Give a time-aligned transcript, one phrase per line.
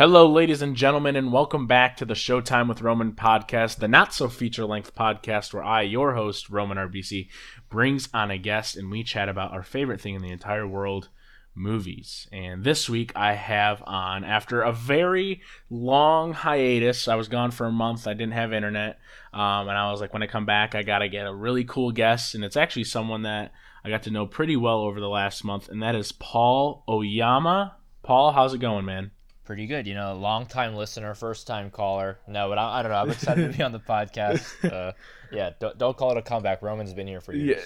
[0.00, 4.14] Hello, ladies and gentlemen, and welcome back to the Showtime with Roman podcast, the not
[4.14, 7.28] so feature length podcast where I, your host, Roman Arbisi,
[7.68, 11.10] brings on a guest and we chat about our favorite thing in the entire world
[11.54, 12.26] movies.
[12.32, 17.66] And this week I have on, after a very long hiatus, I was gone for
[17.66, 18.98] a month, I didn't have internet,
[19.34, 21.92] um, and I was like, when I come back, I gotta get a really cool
[21.92, 23.52] guest, and it's actually someone that
[23.84, 27.76] I got to know pretty well over the last month, and that is Paul Oyama.
[28.02, 29.10] Paul, how's it going, man?
[29.50, 29.84] Pretty good.
[29.84, 32.20] You know, long time listener, first time caller.
[32.28, 32.98] No, but I, I, don't know.
[32.98, 34.46] I'm excited to be on the podcast.
[34.70, 34.92] Uh,
[35.32, 36.62] yeah, don't, don't call it a comeback.
[36.62, 37.62] Roman's been here for years.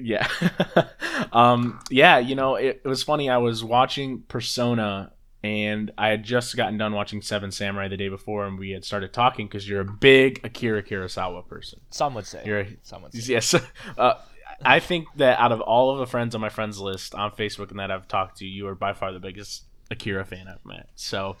[0.00, 0.26] Yeah,
[0.76, 0.86] yeah,
[1.32, 2.18] um, yeah.
[2.18, 3.30] You know, it, it was funny.
[3.30, 5.12] I was watching Persona,
[5.44, 8.84] and I had just gotten done watching Seven Samurai the day before, and we had
[8.84, 11.80] started talking because you're a big Akira Kurosawa person.
[11.90, 12.42] Some would say.
[12.44, 13.32] You're a, Some would say.
[13.32, 13.54] Yes.
[13.96, 14.14] Uh,
[14.64, 17.70] I think that out of all of the friends on my friends list on Facebook
[17.70, 20.88] and that I've talked to, you are by far the biggest Akira fan I've met.
[20.96, 21.36] So,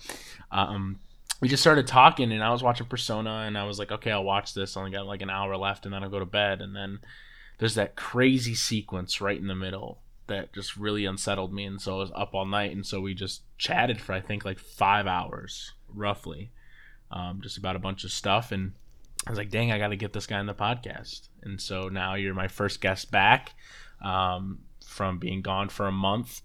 [0.50, 0.98] um,
[1.40, 4.24] we just started talking, and I was watching Persona, and I was like, okay, I'll
[4.24, 4.76] watch this.
[4.76, 6.60] I only got like an hour left, and then I'll go to bed.
[6.60, 6.98] And then
[7.58, 11.96] there's that crazy sequence right in the middle that just really unsettled me, and so
[11.96, 15.06] I was up all night, and so we just chatted for I think like five
[15.06, 16.50] hours roughly,
[17.10, 18.72] um, just about a bunch of stuff, and
[19.26, 21.88] I was like, dang, I got to get this guy in the podcast, and so
[21.88, 23.54] now you're my first guest back
[24.04, 26.42] um, from being gone for a month.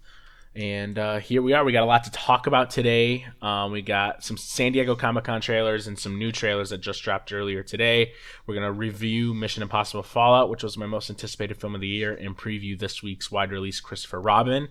[0.56, 1.64] And uh, here we are.
[1.64, 3.26] We got a lot to talk about today.
[3.42, 7.02] Um, we got some San Diego Comic Con trailers and some new trailers that just
[7.02, 8.12] dropped earlier today.
[8.46, 11.88] We're going to review Mission Impossible Fallout, which was my most anticipated film of the
[11.88, 14.68] year, and preview this week's wide release Christopher Robin.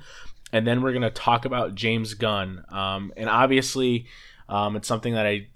[0.53, 2.63] And then we're going to talk about James Gunn.
[2.69, 4.05] Um, and obviously,
[4.47, 5.47] um, it's something that I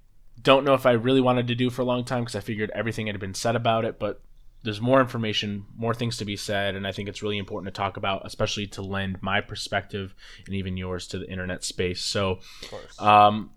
[0.41, 2.69] don't know if I really wanted to do for a long time because I figured
[2.71, 3.97] everything had been said about it.
[3.97, 4.21] But
[4.63, 7.77] there's more information, more things to be said, and I think it's really important to
[7.77, 10.13] talk about, especially to lend my perspective
[10.45, 12.01] and even yours to the internet space.
[12.01, 12.39] So,
[12.99, 13.51] um,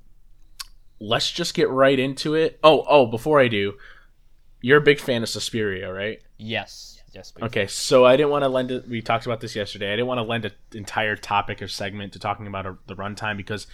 [1.00, 2.60] let's just get right into it.
[2.62, 3.74] Oh, oh, before I do,
[4.60, 6.22] you're a big fan of Suspiria, right?
[6.39, 7.00] Yes.
[7.12, 7.33] Yes.
[7.42, 8.89] Okay, so I didn't want to lend it.
[8.89, 9.89] We talked about this yesterday.
[9.89, 12.94] I didn't want to lend an entire topic or segment to talking about a, the
[12.94, 13.66] runtime because,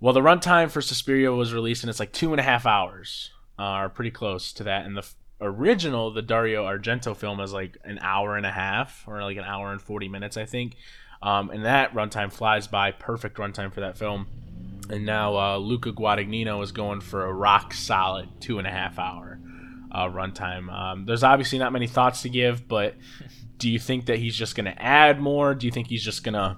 [0.00, 3.30] well, the runtime for Suspiria was released and it's like two and a half hours,
[3.60, 4.86] uh, or pretty close to that.
[4.86, 5.08] And the
[5.40, 9.44] original, the Dario Argento film, is like an hour and a half or like an
[9.44, 10.76] hour and 40 minutes, I think.
[11.22, 14.26] Um, and that runtime flies by, perfect runtime for that film.
[14.90, 18.98] And now uh, Luca Guadagnino is going for a rock solid two and a half
[18.98, 19.38] hour
[19.92, 20.72] uh, runtime.
[20.72, 22.94] Um, there's obviously not many thoughts to give, but
[23.58, 25.54] do you think that he's just going to add more?
[25.54, 26.56] Do you think he's just going to.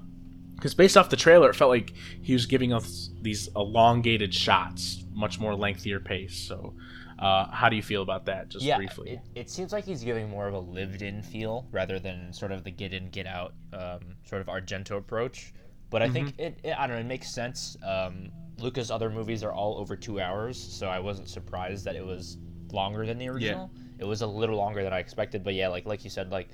[0.55, 5.03] Because based off the trailer, it felt like he was giving us these elongated shots,
[5.13, 6.37] much more lengthier pace.
[6.37, 6.75] So
[7.21, 9.21] uh, how do you feel about that, just yeah, briefly?
[9.35, 12.65] It, it seems like he's giving more of a lived-in feel rather than sort of
[12.65, 15.53] the get-in, get-out um, sort of Argento approach.
[15.91, 16.15] But I mm-hmm.
[16.15, 17.77] think it, it, I don't know, it makes sense.
[17.87, 22.05] Um, Luca's other movies are all over two hours, so I wasn't surprised that it
[22.05, 22.39] was
[22.73, 23.71] longer than the original.
[23.75, 23.83] Yeah.
[23.99, 26.49] It was a little longer than I expected, but yeah, like like you said, like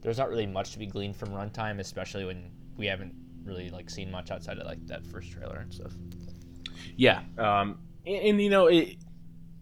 [0.00, 3.90] there's not really much to be gleaned from runtime, especially when we haven't really like
[3.90, 5.92] seen much outside of like that first trailer and stuff.
[6.96, 8.96] Yeah, um, and, and you know it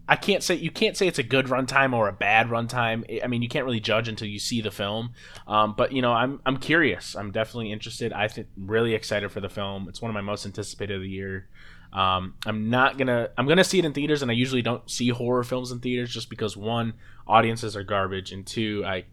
[0.07, 3.23] I can't say you can't say it's a good runtime or a bad runtime.
[3.23, 5.13] I mean, you can't really judge until you see the film.
[5.47, 7.15] Um, but you know, I'm I'm curious.
[7.15, 8.13] I'm definitely interested.
[8.13, 9.87] I think really excited for the film.
[9.89, 11.47] It's one of my most anticipated of the year.
[11.91, 15.09] Um, I'm not gonna I'm gonna see it in theaters, and I usually don't see
[15.09, 16.93] horror films in theaters just because one,
[17.25, 19.05] audiences are garbage, and two, I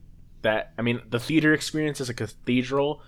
[0.42, 3.02] that I mean the theater experience is a cathedral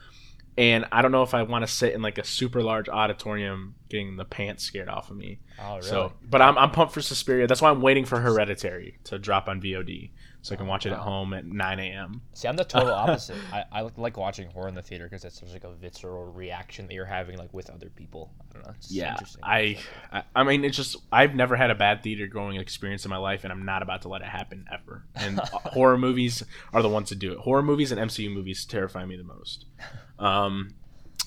[0.56, 3.74] and I don't know if I want to sit in like a super large auditorium
[3.88, 5.40] getting the pants scared off of me.
[5.60, 5.82] Oh, really?
[5.82, 7.46] So, but I'm, I'm pumped for Suspiria.
[7.46, 10.10] That's why I'm waiting for Hereditary to drop on VOD
[10.44, 11.02] so I can watch it at oh.
[11.02, 12.20] home at 9 a.m.
[12.34, 13.36] See, I'm the total opposite.
[13.50, 16.86] I, I like watching horror in the theater because it's such like a visceral reaction
[16.86, 18.30] that you're having like with other people.
[18.38, 18.74] I don't know.
[18.76, 19.78] It's yeah, I,
[20.12, 23.16] I, I mean, it's just I've never had a bad theater going experience in my
[23.16, 25.06] life, and I'm not about to let it happen ever.
[25.14, 26.42] And horror movies
[26.74, 27.38] are the ones to do it.
[27.38, 29.64] Horror movies and MCU movies terrify me the most.
[30.18, 30.74] Um,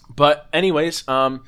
[0.09, 1.43] but anyways, um,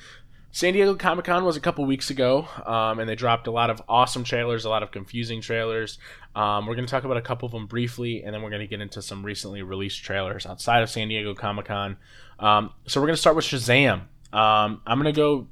[0.51, 3.69] San Diego Comic Con was a couple weeks ago, um, and they dropped a lot
[3.69, 5.99] of awesome trailers, a lot of confusing trailers.
[6.35, 8.61] Um, we're going to talk about a couple of them briefly, and then we're going
[8.61, 11.97] to get into some recently released trailers outside of San Diego Comic Con.
[12.39, 14.01] Um, so we're going to start with Shazam.
[14.33, 15.47] Um, I'm going to go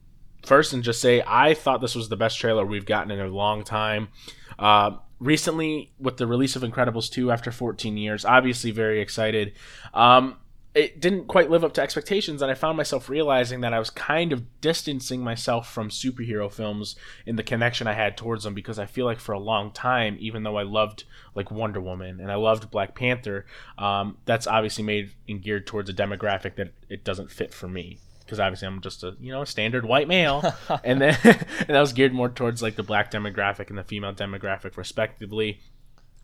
[0.45, 3.28] first and just say I thought this was the best trailer we've gotten in a
[3.28, 4.10] long time.
[4.57, 9.54] Uh, recently, with the release of Incredibles 2 after 14 years, obviously very excited.
[9.94, 10.38] Um,
[10.78, 13.90] it didn't quite live up to expectations and i found myself realizing that i was
[13.90, 16.96] kind of distancing myself from superhero films
[17.26, 20.16] in the connection i had towards them because i feel like for a long time
[20.20, 21.04] even though i loved
[21.36, 23.46] like wonder woman and i loved black panther
[23.78, 28.00] um, that's obviously made and geared towards a demographic that it doesn't fit for me
[28.28, 30.44] because obviously I'm just a you know standard white male,
[30.84, 34.14] and then and that was geared more towards like the black demographic and the female
[34.14, 35.62] demographic respectively.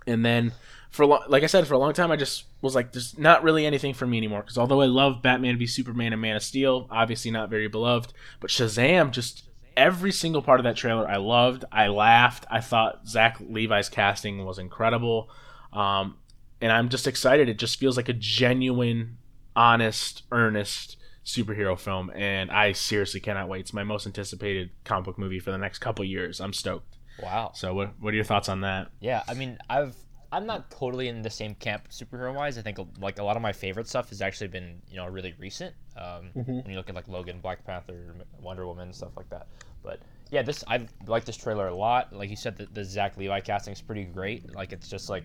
[0.05, 0.53] And then
[0.89, 3.43] for lo- like I said, for a long time I just was like, there's not
[3.43, 4.41] really anything for me anymore.
[4.41, 8.13] Because although I love Batman v Superman and Man of Steel, obviously not very beloved,
[8.39, 9.43] but Shazam just
[9.75, 11.65] every single part of that trailer I loved.
[11.71, 12.45] I laughed.
[12.49, 15.29] I thought Zach Levi's casting was incredible.
[15.71, 16.17] Um,
[16.61, 17.49] and I'm just excited.
[17.49, 19.17] It just feels like a genuine,
[19.55, 23.61] honest, earnest superhero film, and I seriously cannot wait.
[23.61, 26.39] It's my most anticipated comic book movie for the next couple years.
[26.39, 26.92] I'm stoked.
[27.21, 27.51] Wow.
[27.53, 28.89] So, what what are your thoughts on that?
[28.99, 29.95] Yeah, I mean, I've
[30.33, 32.57] I'm not totally in the same camp superhero wise.
[32.57, 35.35] I think like a lot of my favorite stuff has actually been you know really
[35.37, 35.75] recent.
[35.95, 36.53] Um, mm-hmm.
[36.53, 39.47] When you look at like Logan, Black Panther, Wonder Woman, stuff like that.
[39.83, 39.99] But
[40.31, 42.13] yeah, this I like this trailer a lot.
[42.13, 44.55] Like you said, the, the Zach Levi casting is pretty great.
[44.55, 45.23] Like it's just like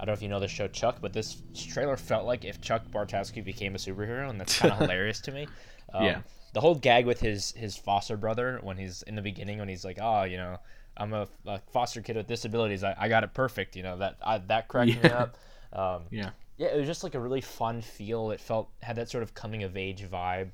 [0.00, 2.60] I don't know if you know the show Chuck, but this trailer felt like if
[2.62, 5.48] Chuck Bartowski became a superhero, and that's kind of hilarious to me.
[5.92, 6.20] Um, yeah.
[6.54, 9.84] The whole gag with his his foster brother when he's in the beginning when he's
[9.84, 10.56] like, oh, you know,
[10.96, 12.82] I'm a, a foster kid with disabilities.
[12.84, 13.76] I, I got it perfect.
[13.76, 15.02] You know that I, that cracked yeah.
[15.02, 15.36] me up.
[15.72, 16.30] Um, yeah.
[16.58, 18.30] Yeah, it was just like a really fun feel.
[18.30, 20.50] It felt had that sort of coming of age vibe,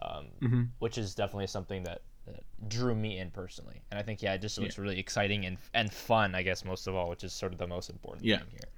[0.00, 0.62] um, mm-hmm.
[0.78, 3.82] which is definitely something that, that, drew me in personally.
[3.90, 4.82] And I think yeah, it just looks yeah.
[4.82, 6.34] really exciting and and fun.
[6.34, 8.38] I guess most of all, which is sort of the most important yeah.
[8.38, 8.68] thing here.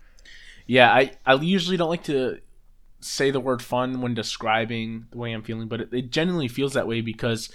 [0.67, 2.40] Yeah, I, I usually don't like to
[3.00, 6.72] say the word fun when describing the way I'm feeling, but it, it genuinely feels
[6.72, 7.50] that way because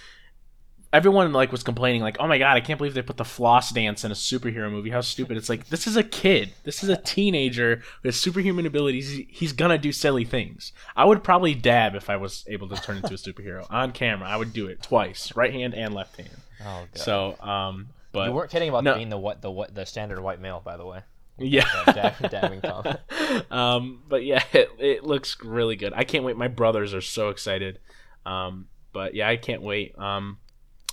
[0.92, 3.72] everyone like was complaining like, "Oh my god, I can't believe they put the floss
[3.72, 4.90] dance in a superhero movie.
[4.90, 6.54] How stupid!" It's like this is a kid.
[6.64, 9.26] This is a teenager with superhuman abilities.
[9.30, 10.74] He's gonna do silly things.
[10.96, 14.28] I would probably dab if I was able to turn into a superhero on camera.
[14.28, 16.30] I would do it twice, right hand and left hand.
[16.62, 17.02] Oh god.
[17.02, 20.20] So, um, but you weren't kidding about no, being the what the what the standard
[20.20, 21.02] white male, by the way.
[21.38, 21.66] Yeah.
[23.52, 25.94] um, but yeah, it, it, looks really good.
[25.96, 26.36] I can't wait.
[26.36, 27.80] My brothers are so excited.
[28.26, 29.98] Um, but yeah, I can't wait.
[29.98, 30.40] Um,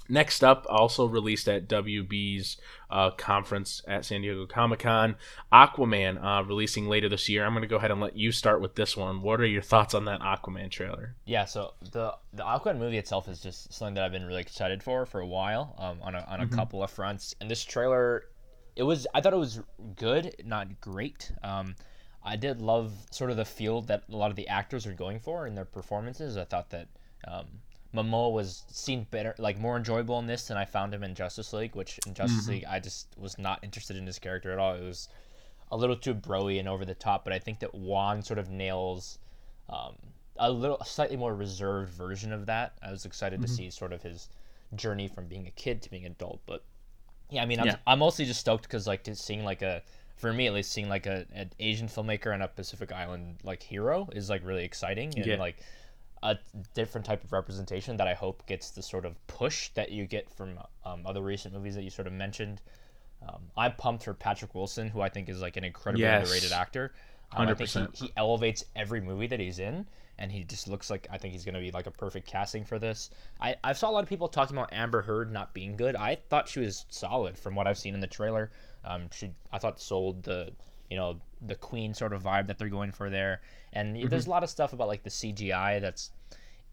[0.09, 2.57] next up, also released at WB's
[2.91, 5.17] uh, conference at San Diego Comic Con,
[5.53, 7.45] Aquaman, uh, releasing later this year.
[7.45, 9.23] I'm going to go ahead and let you start with this one.
[9.23, 11.15] What are your thoughts on that Aquaman trailer?
[11.25, 14.83] Yeah, so the the Aquaman movie itself is just something that I've been really excited
[14.83, 16.55] for for a while um, on a, on a mm-hmm.
[16.55, 17.35] couple of fronts.
[17.41, 18.25] And this trailer
[18.77, 19.61] it was I thought it was
[19.97, 21.33] good, not great.
[21.43, 21.75] Um,
[22.23, 25.21] I did love sort of the feel that a lot of the actors are going
[25.21, 26.37] for in their performances.
[26.37, 26.89] I thought that
[27.27, 27.47] um,
[27.97, 31.53] Momoa was seen better, like more enjoyable in this than I found him in Justice
[31.53, 31.75] League.
[31.75, 32.51] Which in Justice mm-hmm.
[32.53, 34.75] League, I just was not interested in his character at all.
[34.75, 35.09] It was
[35.73, 37.25] a little too broy and over the top.
[37.25, 39.19] But I think that Wan sort of nails
[39.69, 39.95] um,
[40.39, 42.75] a little, slightly more reserved version of that.
[42.83, 43.47] I was excited mm-hmm.
[43.47, 44.29] to see sort of his
[44.75, 46.65] journey from being a kid to being an adult, but
[47.31, 47.77] yeah, I mean, I'm, yeah.
[47.87, 49.83] I'm mostly just stoked because like seeing like a
[50.17, 53.63] for me at least seeing like a an Asian filmmaker and a Pacific Island like
[53.63, 55.37] hero is like really exciting and yeah.
[55.37, 55.57] like
[56.23, 56.37] a
[56.75, 60.31] different type of representation that I hope gets the sort of push that you get
[60.31, 62.61] from um, other recent movies that you sort of mentioned.
[63.27, 66.23] Um, I'm pumped for Patrick Wilson, who I think is like an incredibly yes.
[66.23, 66.93] underrated actor.
[67.33, 69.87] Um, I think he, he elevates every movie that he's in
[70.19, 72.65] and he just looks like I think he's going to be like a perfect casting
[72.65, 73.11] for this.
[73.41, 75.97] I I saw a lot of people talking about Amber Heard not being good.
[75.97, 78.51] I thought she was solid from what I've seen in the trailer.
[78.85, 80.53] Um, she I thought sold the
[80.91, 83.41] you know the queen sort of vibe that they're going for there.
[83.73, 84.09] And mm-hmm.
[84.09, 86.11] there's a lot of stuff about like the CGI that's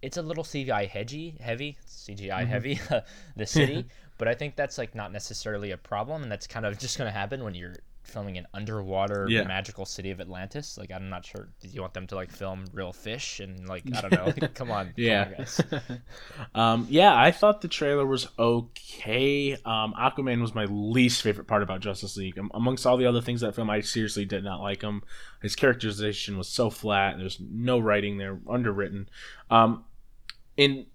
[0.02, 2.46] it's a little CGI hedgy heavy CGI mm-hmm.
[2.46, 2.80] heavy,
[3.36, 3.86] the city.
[4.18, 7.12] but I think that's like not necessarily a problem, and that's kind of just going
[7.12, 9.44] to happen when you're filming an underwater yeah.
[9.44, 10.78] magical city of Atlantis.
[10.78, 11.50] Like I'm not sure.
[11.62, 14.24] Did you want them to like film real fish and like I don't know?
[14.44, 15.82] Like, come on, yeah, come
[16.56, 17.16] on, um, yeah.
[17.16, 19.54] I thought the trailer was okay.
[19.66, 22.38] Um, Aquaman was my least favorite part about Justice League.
[22.38, 25.04] Um, amongst all the other things that film, I seriously did not like him.
[25.42, 27.18] His characterization was so flat.
[27.18, 29.10] There's no writing there, underwritten.
[29.50, 29.86] Um,
[30.58, 30.86] in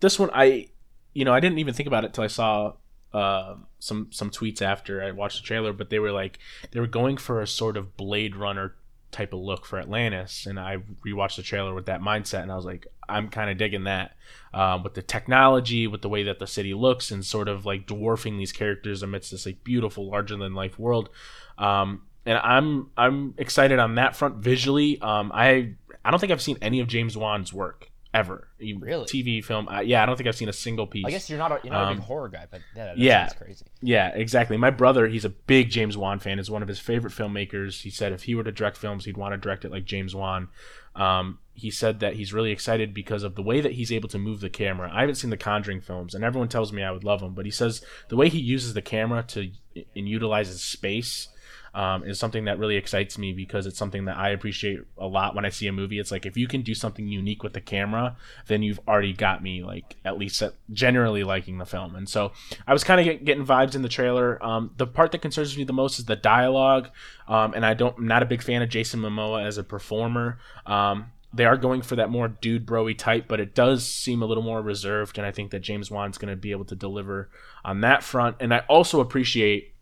[0.00, 0.68] this one, I,
[1.12, 2.74] you know, I didn't even think about it till I saw
[3.16, 6.38] uh, some some tweets after I watched the trailer, but they were like
[6.70, 8.74] they were going for a sort of Blade Runner
[9.10, 12.56] type of look for Atlantis, and I rewatched the trailer with that mindset, and I
[12.56, 14.16] was like, I'm kind of digging that
[14.52, 17.86] um, with the technology, with the way that the city looks, and sort of like
[17.86, 21.08] dwarfing these characters amidst this like beautiful, larger than life world.
[21.56, 25.00] Um, and I'm I'm excited on that front visually.
[25.00, 25.72] Um, I
[26.04, 28.48] I don't think I've seen any of James Wan's work ever.
[28.58, 29.04] Really?
[29.04, 29.68] TV film.
[29.68, 31.04] Uh, yeah, I don't think I've seen a single piece.
[31.06, 32.84] I guess you're not a, you're not um, a big um, horror guy, but yeah,
[32.86, 33.66] that yeah, crazy.
[33.82, 34.56] Yeah, exactly.
[34.56, 36.38] My brother, he's a big James Wan fan.
[36.38, 37.82] Is one of his favorite filmmakers.
[37.82, 40.14] He said if he were to direct films, he'd want to direct it like James
[40.14, 40.48] Wan.
[40.94, 44.18] Um, he said that he's really excited because of the way that he's able to
[44.18, 44.90] move the camera.
[44.92, 47.44] I haven't seen the Conjuring films, and everyone tells me I would love them, but
[47.44, 51.28] he says the way he uses the camera to and utilizes space
[51.76, 55.34] um, is something that really excites me because it's something that I appreciate a lot
[55.34, 55.98] when I see a movie.
[55.98, 58.16] It's like if you can do something unique with the camera,
[58.46, 60.42] then you've already got me like at least
[60.72, 61.94] generally liking the film.
[61.94, 62.32] And so
[62.66, 64.42] I was kind of get, getting vibes in the trailer.
[64.42, 66.88] Um, the part that concerns me the most is the dialogue,
[67.28, 70.38] um, and I don't I'm not a big fan of Jason Momoa as a performer.
[70.64, 74.26] Um, they are going for that more dude broy type, but it does seem a
[74.26, 77.28] little more reserved, and I think that James Wan's going to be able to deliver
[77.62, 78.36] on that front.
[78.40, 79.74] And I also appreciate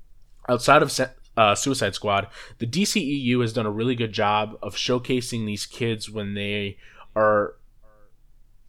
[0.48, 0.90] outside of
[1.36, 6.10] uh, Suicide Squad, the DCEU has done a really good job of showcasing these kids
[6.10, 6.78] when they
[7.16, 7.54] are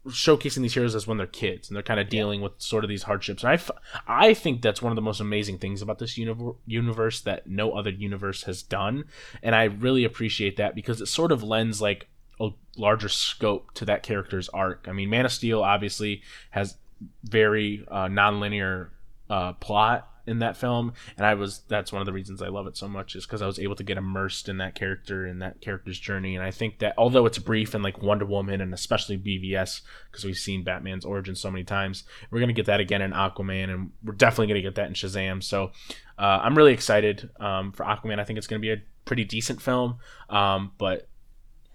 [0.08, 2.44] showcasing these heroes as when they're kids and they're kind of dealing yeah.
[2.44, 3.42] with sort of these hardships.
[3.42, 3.70] And I, f-
[4.06, 7.72] I think that's one of the most amazing things about this uni- universe that no
[7.72, 9.04] other universe has done.
[9.42, 12.08] And I really appreciate that because it sort of lends like
[12.40, 14.86] a larger scope to that character's arc.
[14.88, 16.76] I mean, Man of Steel obviously has
[17.24, 18.92] very uh, non-linear
[19.28, 22.66] uh, plot in that film and i was that's one of the reasons i love
[22.66, 25.40] it so much is because i was able to get immersed in that character and
[25.40, 28.74] that character's journey and i think that although it's brief and like wonder woman and
[28.74, 32.80] especially bvs because we've seen batman's origin so many times we're going to get that
[32.80, 35.70] again in aquaman and we're definitely going to get that in shazam so
[36.18, 39.24] uh, i'm really excited um, for aquaman i think it's going to be a pretty
[39.24, 39.96] decent film
[40.30, 41.08] um, but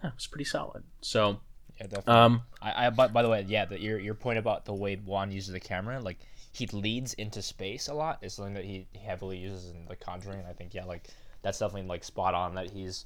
[0.04, 1.40] yeah it's pretty solid so
[1.82, 2.14] yeah, definitely.
[2.14, 5.00] Um, I, I by, by the way, yeah, the, your your point about the way
[5.04, 6.20] Wan uses the camera, like
[6.52, 10.40] he leads into space a lot is something that he heavily uses in The Conjuring.
[10.40, 11.08] And I think yeah, like
[11.42, 12.56] that's definitely like spot on.
[12.56, 13.06] That he's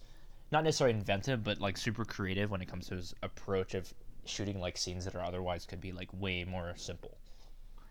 [0.52, 3.94] not necessarily inventive, but like super creative when it comes to his approach of
[4.26, 7.18] shooting like scenes that are otherwise could be like way more simple.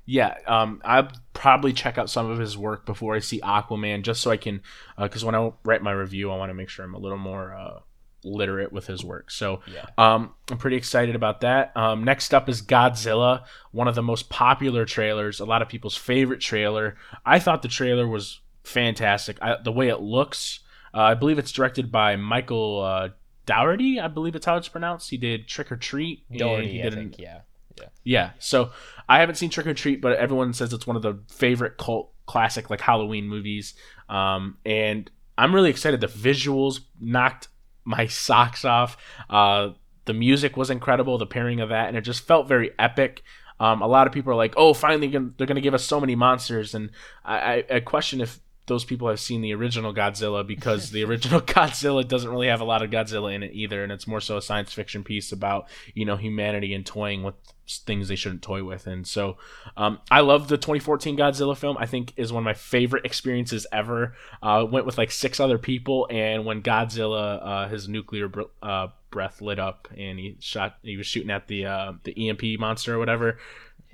[0.06, 4.20] Yeah, um, I'll probably check out some of his work before I see Aquaman, just
[4.20, 4.60] so I can,
[4.98, 7.16] because uh, when I write my review, I want to make sure I'm a little
[7.16, 7.78] more uh,
[8.24, 9.30] literate with his work.
[9.30, 9.86] So yeah.
[9.98, 11.76] um, I'm pretty excited about that.
[11.76, 15.96] Um, next up is Godzilla, one of the most popular trailers, a lot of people's
[15.96, 16.96] favorite trailer.
[17.24, 19.38] I thought the trailer was fantastic.
[19.42, 20.60] I, the way it looks,
[20.92, 23.08] uh, I believe it's directed by Michael uh,
[23.46, 24.00] Dougherty.
[24.00, 25.10] I believe it's how it's pronounced.
[25.10, 26.24] He did Trick or Treat.
[26.36, 27.40] Dougherty, I think, yeah.
[27.78, 27.88] Yeah.
[28.04, 28.30] Yeah.
[28.38, 28.70] So
[29.08, 32.12] I haven't seen Trick or Treat, but everyone says it's one of the favorite cult
[32.26, 33.74] classic like Halloween movies.
[34.08, 36.00] Um, and I'm really excited.
[36.00, 37.48] The visuals knocked
[37.84, 38.96] my socks off.
[39.28, 39.70] Uh,
[40.04, 43.22] the music was incredible, the pairing of that, and it just felt very epic.
[43.60, 46.00] Um, a lot of people are like, "Oh, finally, they're going to give us so
[46.00, 46.90] many monsters," and
[47.24, 52.06] I, I, question if those people have seen the original Godzilla because the original Godzilla
[52.06, 54.42] doesn't really have a lot of Godzilla in it either, and it's more so a
[54.42, 57.34] science fiction piece about you know humanity and toying with
[57.66, 58.86] things they shouldn't toy with.
[58.86, 59.36] And so,
[59.76, 61.76] um, I love the 2014 Godzilla film.
[61.78, 64.14] I think is one of my favorite experiences ever.
[64.42, 68.88] Uh, went with like six other people, and when Godzilla uh, his nuclear br- uh,
[69.10, 72.94] breath lit up and he shot, he was shooting at the uh, the EMP monster
[72.94, 73.38] or whatever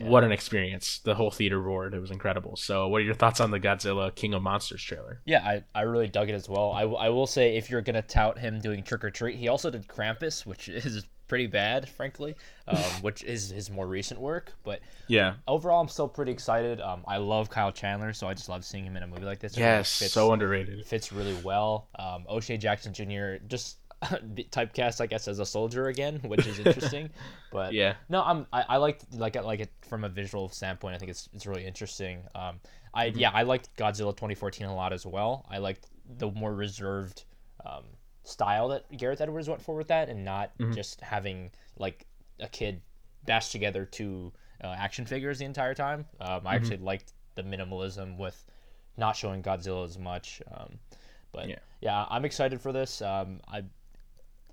[0.01, 0.09] yeah.
[0.09, 0.99] what an experience.
[0.99, 1.95] The whole theater roared.
[1.95, 2.57] It was incredible.
[2.57, 5.21] So, what are your thoughts on the Godzilla King of Monsters trailer?
[5.25, 6.73] Yeah, I, I really dug it as well.
[6.73, 9.49] I, I will say, if you're going to tout him doing Trick or Treat, he
[9.49, 12.35] also did Krampus, which is pretty bad, frankly,
[12.69, 14.53] um, which is his more recent work.
[14.65, 16.81] But yeah, overall, I'm still pretty excited.
[16.81, 19.39] Um, I love Kyle Chandler, so I just love seeing him in a movie like
[19.39, 19.57] this.
[19.57, 20.85] Yes, fits, so underrated.
[20.85, 21.89] Fits really well.
[21.99, 23.43] Um, O'Shea Jackson Jr.
[23.47, 27.09] just typecast, I guess, as a soldier again, which is interesting.
[27.53, 30.97] but yeah, no, I'm I, I like like like it from a visual standpoint.
[30.97, 32.23] I think it's it's really interesting.
[32.35, 32.61] Um,
[32.93, 33.21] I mm-hmm.
[33.21, 35.47] yeah, I liked Godzilla 2014 a lot as well.
[35.49, 35.87] I liked
[36.19, 37.25] the more reserved
[37.65, 37.85] um,
[38.31, 40.73] style that Gareth Edwards went for with that, and not mm-hmm.
[40.73, 42.07] just having like
[42.39, 42.81] a kid
[43.27, 44.33] bash together two
[44.63, 46.07] uh, action figures the entire time.
[46.21, 46.47] Um, I mm-hmm.
[46.49, 48.45] actually liked the minimalism with
[48.97, 50.43] not showing Godzilla as much.
[50.51, 50.79] Um,
[51.33, 51.59] but yeah.
[51.81, 53.03] yeah, I'm excited for this.
[53.03, 53.63] Um, I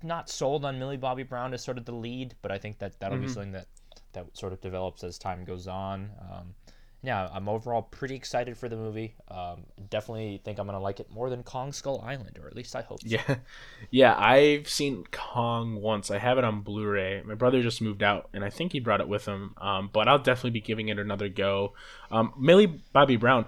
[0.02, 2.98] not sold on Millie Bobby Brown as sort of the lead, but I think that
[3.00, 3.26] that'll mm-hmm.
[3.26, 3.66] be something that
[4.12, 6.10] that sort of develops as time goes on.
[6.20, 6.54] Um,
[7.02, 9.14] yeah, I'm overall pretty excited for the movie.
[9.28, 12.74] Um, definitely think I'm gonna like it more than Kong Skull Island, or at least
[12.74, 13.00] I hope.
[13.02, 13.08] So.
[13.08, 13.36] Yeah,
[13.90, 14.18] yeah.
[14.18, 16.10] I've seen Kong once.
[16.10, 17.22] I have it on Blu-ray.
[17.24, 19.54] My brother just moved out, and I think he brought it with him.
[19.58, 21.74] Um, but I'll definitely be giving it another go.
[22.10, 23.46] Um, Millie Bobby Brown.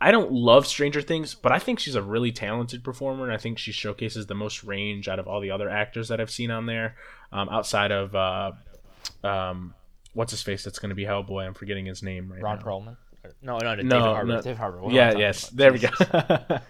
[0.00, 3.36] I don't love Stranger Things, but I think she's a really talented performer, and I
[3.36, 6.50] think she showcases the most range out of all the other actors that I've seen
[6.50, 6.96] on there,
[7.30, 8.50] um, outside of uh,
[9.22, 9.74] um,
[10.14, 11.46] what's his face that's going to be Hellboy.
[11.46, 12.48] I'm forgetting his name right now.
[12.48, 12.64] Ron now.
[12.64, 12.96] Perlman.
[13.40, 14.32] No, no, no, David Harbour.
[14.32, 14.42] No.
[14.42, 14.90] David Harbour.
[14.90, 15.48] Yeah, yes.
[15.48, 15.56] About?
[15.56, 15.88] There we go.
[15.88, 16.10] cut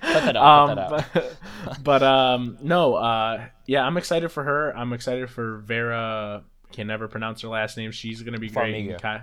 [0.02, 0.70] that out.
[0.70, 1.24] Um, cut that
[1.68, 1.82] out.
[1.84, 4.76] but, um, no, uh, yeah, I'm excited for her.
[4.76, 6.44] I'm excited for Vera.
[6.72, 7.90] Can never pronounce her last name.
[7.90, 9.00] She's going to be Farmiga.
[9.00, 9.20] great.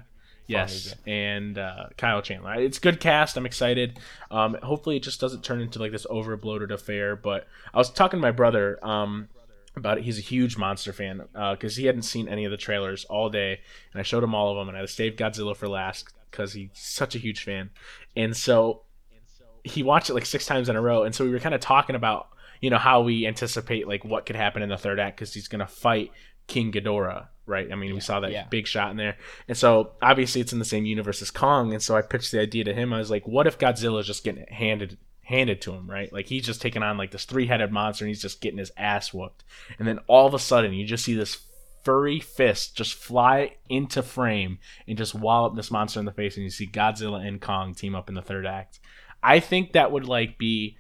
[0.49, 2.55] Yes, and uh, Kyle Chandler.
[2.55, 3.37] It's good cast.
[3.37, 3.99] I'm excited.
[4.31, 7.15] Um, hopefully, it just doesn't turn into like this overbloated affair.
[7.15, 9.29] But I was talking to my brother um,
[9.79, 10.03] about it.
[10.03, 13.29] He's a huge monster fan because uh, he hadn't seen any of the trailers all
[13.29, 13.59] day,
[13.91, 14.69] and I showed him all of them.
[14.73, 17.71] And I saved Godzilla for last because he's such a huge fan.
[18.15, 18.83] And so
[19.63, 21.61] he watched it like six times in a row, and so we were kind of
[21.61, 22.29] talking about
[22.61, 25.47] you know how we anticipate like what could happen in the third act because he's
[25.47, 26.11] gonna fight
[26.47, 27.71] King Ghidorah, right?
[27.71, 28.45] I mean, we saw that yeah.
[28.49, 29.17] big shot in there,
[29.47, 32.39] and so obviously it's in the same universe as Kong, and so I pitched the
[32.39, 32.93] idea to him.
[32.93, 34.97] I was like, what if Godzilla's just getting handed
[35.29, 36.11] handed to him, right?
[36.11, 38.71] Like he's just taking on like this three headed monster, and he's just getting his
[38.75, 39.43] ass whooped,
[39.77, 41.45] and then all of a sudden you just see this
[41.83, 46.43] furry fist just fly into frame and just wallop this monster in the face and
[46.43, 48.79] you see Godzilla and Kong team up in the third act.
[49.23, 50.75] I think that would like be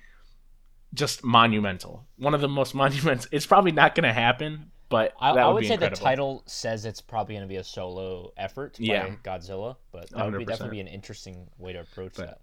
[0.93, 2.05] just monumental.
[2.17, 3.29] One of the most monumental.
[3.31, 5.97] It's probably not going to happen, but I, I would, would say incredible.
[5.97, 9.07] the title says it's probably going to be a solo effort Yeah.
[9.07, 12.39] by Godzilla, but that would be definitely be an interesting way to approach But- that.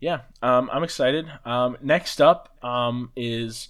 [0.00, 1.26] Yeah, um, I'm excited.
[1.44, 3.68] Um, next up um, is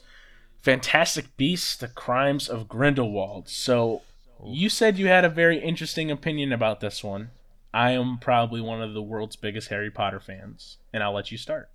[0.62, 3.48] Fantastic Beasts: The Crimes of Grindelwald.
[3.48, 4.02] So
[4.44, 7.30] you said you had a very interesting opinion about this one.
[7.72, 11.38] I am probably one of the world's biggest Harry Potter fans, and I'll let you
[11.38, 11.70] start.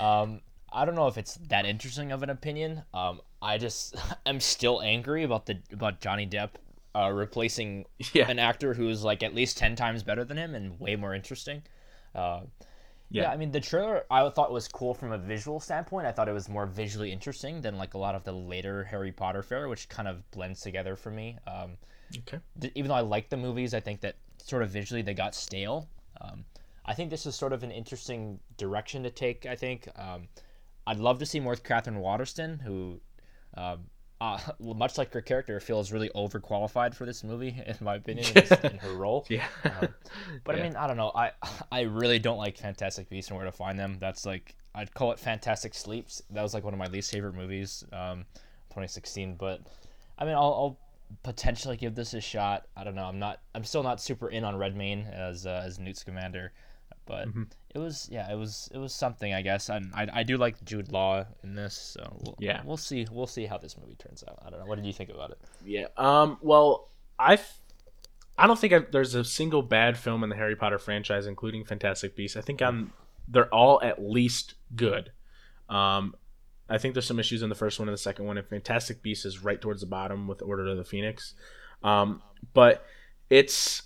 [0.00, 0.40] Um,
[0.72, 2.82] I don't know if it's that interesting of an opinion.
[2.94, 3.94] Um, I just
[4.26, 6.50] am still angry about the about Johnny Depp
[6.94, 7.84] uh, replacing
[8.14, 8.30] Yeah.
[8.30, 11.62] an actor who's like at least ten times better than him and way more interesting.
[12.14, 12.42] Uh,
[13.12, 13.22] yeah.
[13.22, 13.30] Yeah.
[13.30, 16.06] I mean the trailer I thought was cool from a visual standpoint.
[16.06, 19.12] I thought it was more visually interesting than like a lot of the later Harry
[19.12, 21.38] Potter fare, which kind of blends together for me.
[21.46, 21.76] Um,
[22.18, 22.38] Okay.
[22.60, 25.34] th- even though I like the movies, I think that sort of visually they got
[25.34, 25.88] stale.
[26.20, 26.44] Um,
[26.84, 29.46] I think this is sort of an interesting direction to take.
[29.46, 30.28] I think um,
[30.86, 33.00] I'd love to see more Catherine Waterston, who,
[33.56, 33.86] um,
[34.22, 38.44] uh, much like her character, feels really overqualified for this movie, in my opinion, in,
[38.70, 39.26] in her role.
[39.28, 39.46] Yeah.
[39.64, 39.88] Um,
[40.44, 41.10] but I mean, I don't know.
[41.14, 41.32] I
[41.72, 43.96] I really don't like Fantastic Beasts and Where to Find Them.
[43.98, 46.22] That's like I'd call it Fantastic Sleeps.
[46.30, 48.24] That was like one of my least favorite movies, um,
[48.70, 49.34] 2016.
[49.34, 49.60] But
[50.18, 50.78] I mean, I'll, I'll
[51.24, 52.66] potentially give this a shot.
[52.76, 53.04] I don't know.
[53.04, 53.40] I'm not.
[53.56, 56.52] I'm still not super in on Redmayne as uh, as Newt Scamander,
[57.06, 57.42] but Mm-hmm.
[57.74, 59.68] it was yeah, it was it was something I guess.
[59.68, 62.60] And I, I do like Jude Law in this, so we'll, Yeah.
[62.64, 64.38] we'll see we'll see how this movie turns out.
[64.44, 64.66] I don't know.
[64.66, 65.38] What did you think about it?
[65.64, 65.86] Yeah.
[65.96, 66.38] Um.
[66.42, 67.38] Well, I,
[68.38, 71.64] I don't think i there's a single bad film in the Harry Potter franchise, including
[71.64, 72.36] Fantastic Beasts.
[72.36, 72.92] I think I'm.
[73.28, 75.12] They're all at least good.
[75.68, 76.14] Um,
[76.68, 79.02] I think there's some issues in the first one and the second one, and Fantastic
[79.02, 81.34] Beasts is right towards the bottom with Order of the Phoenix.
[81.82, 82.22] Um,
[82.54, 82.84] but
[83.30, 83.82] it's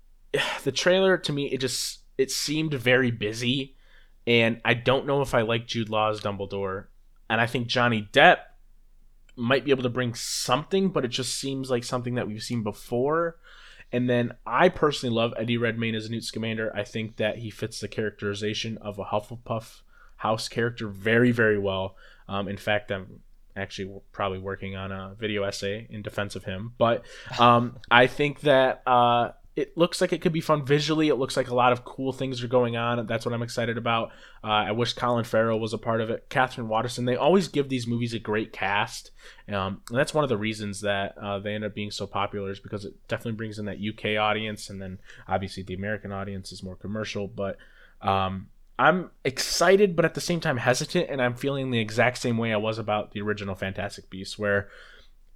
[0.64, 1.46] the trailer to me.
[1.46, 3.74] It just it seemed very busy,
[4.26, 6.86] and I don't know if I like Jude Law's Dumbledore,
[7.30, 8.38] and I think Johnny Depp
[9.36, 12.62] might be able to bring something, but it just seems like something that we've seen
[12.62, 13.38] before.
[13.90, 16.70] And then I personally love Eddie Redmayne as a Newt Scamander.
[16.76, 19.80] I think that he fits the characterization of a Hufflepuff
[20.16, 21.96] house character very, very well.
[22.28, 23.20] Um, in fact, I'm
[23.56, 26.74] actually probably working on a video essay in defense of him.
[26.76, 27.04] But
[27.38, 31.08] um, I think that uh, it looks like it could be fun visually.
[31.08, 33.06] It looks like a lot of cool things are going on.
[33.06, 34.10] That's what I'm excited about.
[34.44, 36.26] Uh, I wish Colin Farrell was a part of it.
[36.28, 37.04] Catherine Waterston.
[37.04, 39.10] They always give these movies a great cast,
[39.48, 42.50] um, and that's one of the reasons that uh, they end up being so popular
[42.50, 46.52] is because it definitely brings in that UK audience, and then obviously the American audience
[46.52, 47.26] is more commercial.
[47.26, 47.56] But
[48.00, 48.48] um,
[48.80, 52.50] I'm excited, but at the same time hesitant, and I'm feeling the exact same way
[52.50, 54.68] I was about the original Fantastic Beasts, where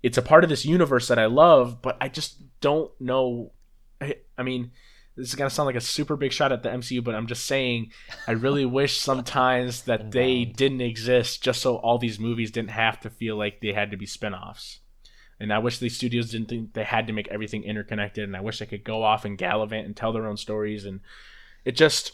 [0.02, 3.52] it's a part of this universe that I love, but I just don't know.
[4.00, 4.72] I, I mean,
[5.16, 7.46] this is gonna sound like a super big shot at the MCU, but I'm just
[7.46, 7.92] saying,
[8.26, 13.00] I really wish sometimes that they didn't exist, just so all these movies didn't have
[13.00, 14.80] to feel like they had to be spin-offs.
[15.40, 18.40] And I wish these studios didn't think they had to make everything interconnected, and I
[18.40, 20.84] wish they could go off and gallivant and tell their own stories.
[20.84, 21.00] And
[21.64, 22.12] it just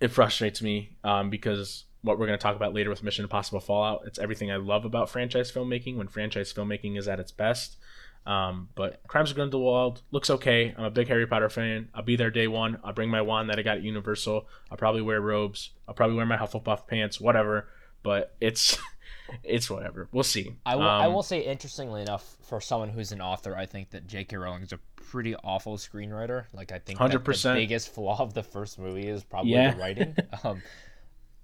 [0.00, 3.60] it frustrates me um, because what we're going to talk about later with Mission Impossible
[3.60, 7.76] Fallout, it's everything I love about franchise filmmaking when franchise filmmaking is at its best.
[8.24, 10.74] Um, but Crimes of Grindelwald looks okay.
[10.78, 11.88] I'm a big Harry Potter fan.
[11.94, 12.78] I'll be there day one.
[12.84, 14.46] I'll bring my wand that I got at Universal.
[14.70, 15.70] I'll probably wear robes.
[15.88, 17.68] I'll probably wear my Hufflepuff pants, whatever.
[18.04, 18.78] But it's
[19.42, 20.08] it's whatever.
[20.12, 20.54] We'll see.
[20.64, 23.90] I will, I Um, will say, interestingly enough, for someone who's an author, I think
[23.90, 24.36] that J.K.
[24.36, 26.44] Rowling is a pretty awful screenwriter.
[26.52, 27.54] Like, I think that the 100%.
[27.54, 29.72] biggest flaw of the first movie is probably Yeah.
[29.74, 30.16] the writing.
[30.44, 30.62] um,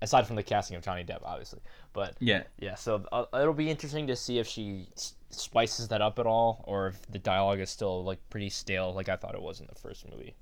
[0.00, 1.60] aside from the casting of Johnny Depp, obviously.
[1.92, 2.44] But Yeah.
[2.58, 6.26] yeah, so uh, it'll be interesting to see if she s- spices that up at
[6.26, 9.60] all, or if the dialogue is still like pretty stale, like I thought it was
[9.60, 10.34] in the first movie.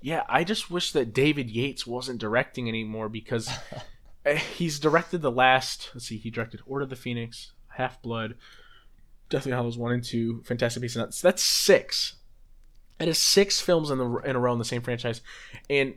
[0.00, 3.50] Yeah, I just wish that David Yates wasn't directing anymore because
[4.24, 5.90] eh, he's directed the last.
[5.94, 8.34] Let's see, he directed Order of the Phoenix, Half Blood,
[9.28, 11.20] Deathly Hallows one and two, Fantastic Beasts and Nuts.
[11.20, 12.14] That's six.
[12.98, 15.20] That is six films in the in a row in the same franchise,
[15.70, 15.94] and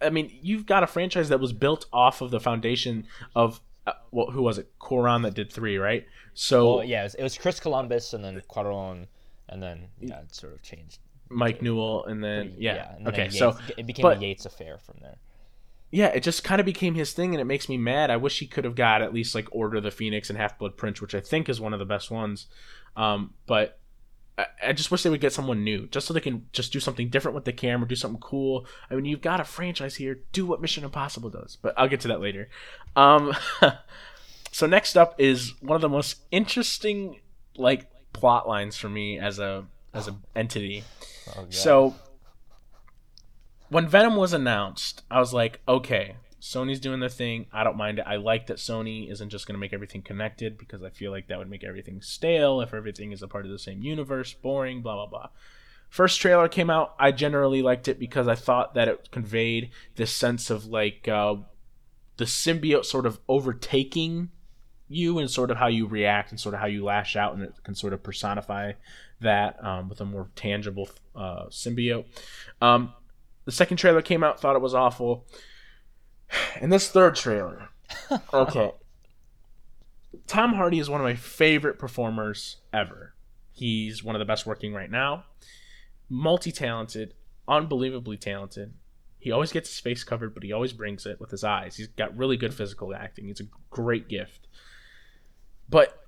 [0.00, 3.92] I mean you've got a franchise that was built off of the foundation of uh,
[4.10, 4.70] well, who was it?
[4.78, 6.06] Cuarón that did three, right?
[6.34, 9.06] So Well, yeah, it was, it was Chris Columbus and then Cuarón,
[9.48, 10.98] and then yeah, it sort of changed.
[11.30, 14.46] Mike Newell, and then yeah, and then okay, Yates, so it became but- a Yates
[14.46, 15.16] affair from there.
[15.90, 18.10] yeah, it just kind of became his thing, and it makes me mad.
[18.10, 20.58] I wish he could have got at least like Order of the Phoenix and Half
[20.58, 22.46] Blood Prince, which I think is one of the best ones.
[22.96, 23.79] Um, but
[24.62, 27.08] I, just wish they would get someone new, just so they can just do something
[27.08, 28.66] different with the camera, do something cool.
[28.90, 31.56] I mean, you've got a franchise here, do what Mission Impossible does.
[31.60, 32.48] But I'll get to that later.
[32.96, 33.34] Um,
[34.52, 37.20] so next up is one of the most interesting
[37.56, 40.84] like plot lines for me as a as an entity.
[41.36, 41.94] Oh, So
[43.68, 47.46] when Venom was announced, I was like, okay, Sony's doing their thing.
[47.52, 48.06] I don't mind it.
[48.06, 51.28] I like that Sony isn't just going to make everything connected because I feel like
[51.28, 54.80] that would make everything stale if everything is a part of the same universe, boring,
[54.80, 55.28] blah, blah, blah.
[55.90, 56.94] First trailer came out.
[56.98, 61.36] I generally liked it because I thought that it conveyed this sense of like uh,
[62.16, 64.30] the symbiote sort of overtaking
[64.88, 67.42] you and sort of how you react and sort of how you lash out, and
[67.42, 68.72] it can sort of personify
[69.20, 72.06] that um, with a more tangible uh, symbiote.
[72.62, 72.92] Um,
[73.44, 75.26] the second trailer came out, thought it was awful.
[76.60, 77.68] And this third trailer,
[78.34, 78.72] okay.
[80.26, 83.14] Tom Hardy is one of my favorite performers ever.
[83.52, 85.24] He's one of the best working right now.
[86.08, 87.14] Multi talented,
[87.48, 88.74] unbelievably talented.
[89.18, 91.76] He always gets his face covered, but he always brings it with his eyes.
[91.76, 93.28] He's got really good physical acting.
[93.28, 94.48] It's a great gift.
[95.68, 96.06] But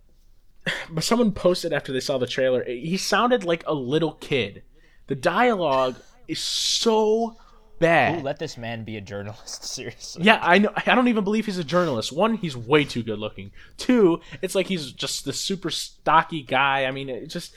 [0.91, 4.63] but someone posted after they saw the trailer, he sounded like a little kid.
[5.07, 5.97] The dialogue
[6.29, 7.37] is so
[7.83, 8.15] bad.
[8.15, 9.65] Who let this man be a journalist?
[9.75, 10.25] Seriously.
[10.25, 10.73] Yeah, I know.
[10.75, 12.13] I don't even believe he's a journalist.
[12.13, 13.51] One, he's way too good looking.
[13.77, 16.87] Two, it's like he's just the super stocky guy.
[16.87, 17.55] I mean, it just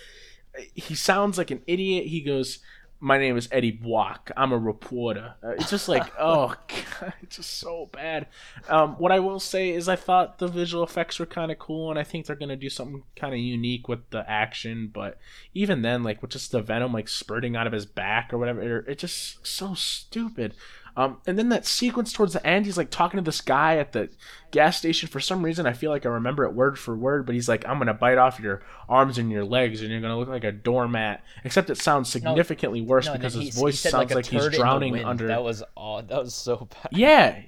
[0.73, 2.07] he sounds like an idiot.
[2.07, 2.59] He goes,
[2.99, 4.31] "My name is Eddie Brock.
[4.36, 6.55] I'm a reporter." Uh, it's just like, oh,
[6.99, 8.27] God, it's just so bad.
[8.69, 11.89] Um, what I will say is, I thought the visual effects were kind of cool,
[11.89, 14.89] and I think they're gonna do something kind of unique with the action.
[14.93, 15.17] But
[15.53, 18.79] even then, like with just the venom like spurting out of his back or whatever,
[18.79, 20.53] it, it just so stupid.
[20.97, 23.91] Um, and then that sequence towards the end, he's like talking to this guy at
[23.91, 24.10] the
[24.51, 25.10] gas station.
[25.10, 27.67] For some reason, I feel like I remember it word for word, but he's like,
[27.67, 30.53] "I'm gonna bite off your arms and your legs, and you're gonna look like a
[30.53, 34.45] doormat." Except it sounds significantly worse No, because his voice sounds a like, he's turd
[34.45, 35.27] in the drowning under.
[35.27, 36.01] That was all.
[36.01, 36.89] That was so bad.
[36.91, 37.41] Yeah.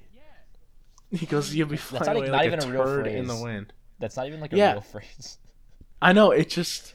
[1.10, 3.26] He goes, "You'll be flying not away not like even a a real turd in
[3.28, 4.72] the wind." That's not even like a Yeah.
[4.72, 5.38] real phrase.
[6.02, 6.92] I know it just,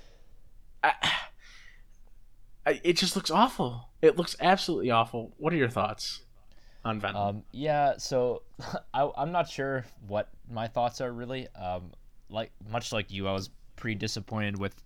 [2.66, 3.90] I, it just looks awful.
[4.02, 5.34] It looks absolutely awful.
[5.38, 6.22] What are your thoughts
[6.86, 7.16] on Venom?
[7.16, 8.44] Um, yeah, so
[8.94, 11.48] I, I'm not sure what my thoughts are really.
[11.56, 11.92] Um,
[12.30, 14.82] like much like you, I was pretty disappointed with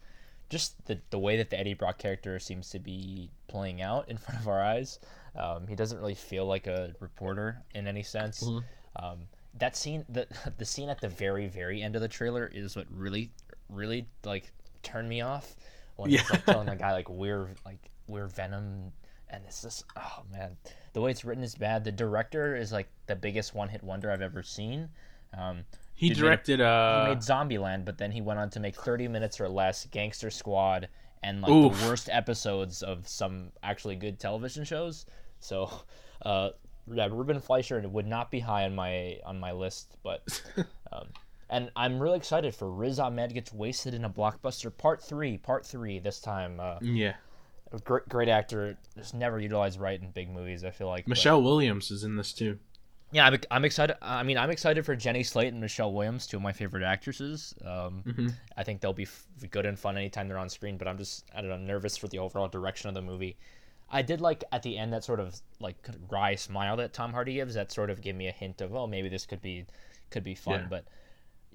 [0.49, 4.17] just the the way that the Eddie Brock character seems to be playing out in
[4.17, 4.99] front of our eyes.
[5.35, 8.43] Um, he doesn't really feel like a reporter in any sense.
[8.95, 9.19] Um,
[9.59, 12.87] that scene, the the scene at the very very end of the trailer is what
[12.89, 13.31] really
[13.69, 14.51] really like
[14.83, 15.55] turned me off
[15.97, 18.91] when he's like telling the guy like we're like we're Venom
[19.29, 20.57] and it's just oh man
[20.97, 21.83] the way it's written is bad.
[21.83, 24.89] The director is like the biggest one hit wonder I've ever seen.
[25.37, 25.63] Um,
[25.93, 26.59] he made a- directed.
[26.59, 29.85] he uh, made Zombieland, but then he went on to make 30 minutes or less,
[29.91, 30.89] Gangster Squad,
[31.21, 31.79] and like Oof.
[31.79, 35.05] the worst episodes of some actually good television shows.
[35.39, 35.69] So,
[36.23, 36.49] uh,
[36.91, 40.23] yeah, Ruben Fleischer would not be high on my on my list, but
[40.91, 41.09] um,
[41.51, 45.63] and I'm really excited for Riz Ahmed gets wasted in a blockbuster part three, part
[45.63, 46.59] three this time.
[46.59, 47.13] Uh, yeah.
[47.71, 50.63] A great great actor, just never utilized right in big movies.
[50.63, 52.59] I feel like but- Michelle Williams is in this too.
[53.11, 53.95] yeah, I'm, I'm excited.
[54.01, 57.53] I mean, I'm excited for Jenny Slate and Michelle Williams, two of my favorite actresses.
[57.63, 58.27] Um, Mm-hmm.
[58.57, 60.77] I think they'll be f- good and fun anytime they're on screen.
[60.77, 63.37] But I'm just, I don't know, nervous for the overall direction of the movie.
[63.89, 65.77] I did like at the end that sort of like
[66.09, 67.53] wry smile that Tom Hardy gives.
[67.53, 69.65] That sort of gave me a hint of, oh, maybe this could be,
[70.11, 70.61] could be fun.
[70.61, 70.67] Yeah.
[70.69, 70.85] But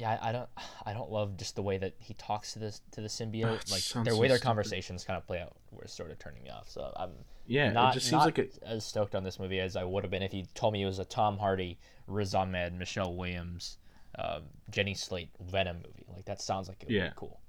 [0.02, 0.48] yeah, I, I don't,
[0.86, 3.64] I don't love just the way that he talks to this to the symbiote.
[3.64, 4.46] it like sounds their so way their stupid.
[4.46, 6.68] conversations kind of play out were sort of turning me off.
[6.68, 7.10] So I'm
[7.46, 8.58] Yeah, not, it just seems not like it.
[8.62, 10.86] as stoked on this movie as I would have been if you told me it
[10.86, 13.78] was a Tom Hardy, Riz Ahmed, Michelle Williams,
[14.18, 16.06] um, Jenny Slate Venom movie.
[16.14, 17.08] Like that sounds like it would Yeah.
[17.08, 17.40] be cool.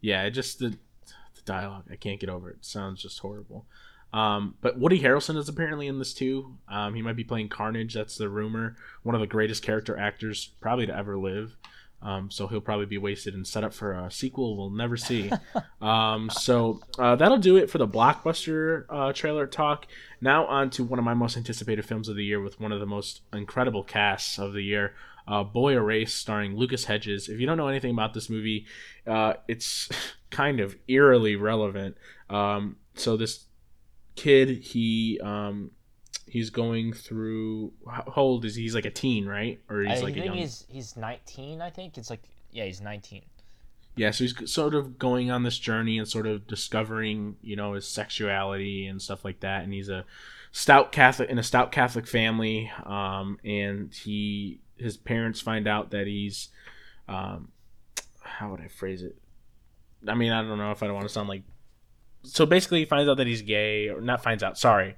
[0.00, 0.70] Yeah, it just the
[1.34, 1.84] the dialogue.
[1.90, 2.56] I can't get over it.
[2.56, 3.66] it sounds just horrible.
[4.12, 6.56] Um, but Woody Harrelson is apparently in this too.
[6.68, 7.94] Um, he might be playing Carnage.
[7.94, 8.76] That's the rumor.
[9.02, 11.56] One of the greatest character actors probably to ever live.
[12.00, 15.32] Um, so he'll probably be wasted and set up for a sequel we'll never see.
[15.82, 19.86] um, so uh, that'll do it for the blockbuster uh, trailer talk.
[20.20, 22.80] Now on to one of my most anticipated films of the year with one of
[22.80, 24.94] the most incredible casts of the year.
[25.26, 27.28] Uh, Boy Erased, starring Lucas Hedges.
[27.28, 28.66] If you don't know anything about this movie,
[29.06, 29.90] uh, it's
[30.30, 31.96] kind of eerily relevant.
[32.30, 33.44] Um, so this
[34.18, 35.70] kid, he um,
[36.26, 37.72] he's going through.
[37.90, 38.62] How old is he?
[38.62, 39.60] He's like a teen, right?
[39.70, 40.36] Or he's I like a think young.
[40.36, 41.60] he's he's 19.
[41.62, 43.22] I think it's like yeah, he's 19.
[43.96, 47.74] yeah, so he's sort of going on this journey and sort of discovering, you know,
[47.74, 49.64] his sexuality and stuff like that.
[49.64, 50.04] And he's a
[50.52, 56.06] stout Catholic in a stout Catholic family, um, and he his parents find out that
[56.06, 56.48] he's,
[57.08, 57.48] um,
[58.22, 59.16] how would I phrase it?
[60.06, 61.42] I mean, I don't know if I don't want to sound like.
[62.22, 64.58] So basically, he finds out that he's gay, or not finds out.
[64.58, 64.96] Sorry.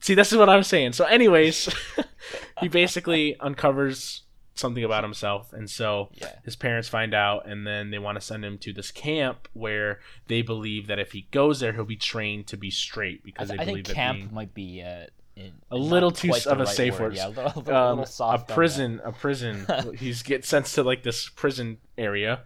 [0.00, 0.92] See, this is what I'm saying.
[0.94, 1.72] So, anyways,
[2.60, 4.22] he basically uncovers
[4.54, 6.30] something about himself and so Yeah.
[6.44, 10.00] his parents find out and then they want to send him to this camp where
[10.26, 13.48] they believe that if he goes there he'll be trained to be straight I, because
[13.48, 16.28] th- they I believe think that camp being might be uh, in, A little too
[16.28, 17.14] quite s- the of a right safe word.
[17.16, 21.02] Yeah, a little, a little, um, a prison a prison he's get sent to like
[21.02, 22.40] this prison area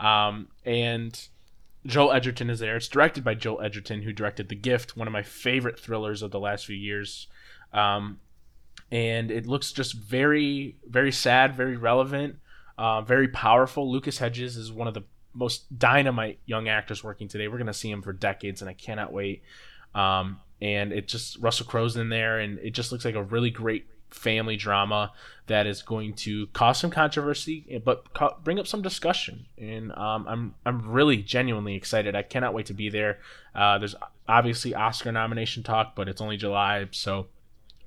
[0.00, 1.28] um, and
[1.86, 2.76] joel edgerton is there.
[2.76, 6.30] It's directed by joel edgerton who directed the gift one of my favorite thrillers of
[6.30, 7.28] the last few years.
[7.72, 8.20] Um,
[8.90, 12.36] and it looks just very very sad very relevant
[12.78, 13.90] uh, very powerful.
[13.90, 17.48] Lucas hedges is one of the most dynamite young actors working today.
[17.48, 19.42] We're going to see him for decades and i cannot wait.
[19.94, 23.50] Um, and it just Russell Crowe's in there, and it just looks like a really
[23.50, 25.12] great family drama
[25.46, 29.46] that is going to cause some controversy, but co- bring up some discussion.
[29.58, 32.14] And um, I'm I'm really genuinely excited.
[32.14, 33.18] I cannot wait to be there.
[33.54, 33.94] Uh, there's
[34.28, 37.26] obviously Oscar nomination talk, but it's only July, so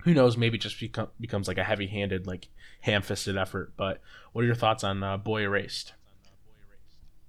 [0.04, 0.38] who knows?
[0.38, 2.48] Maybe just become, becomes like a heavy-handed, like
[2.82, 3.74] ham-fisted effort.
[3.76, 4.02] But
[4.34, 5.94] what are your thoughts on uh, Boy Erased?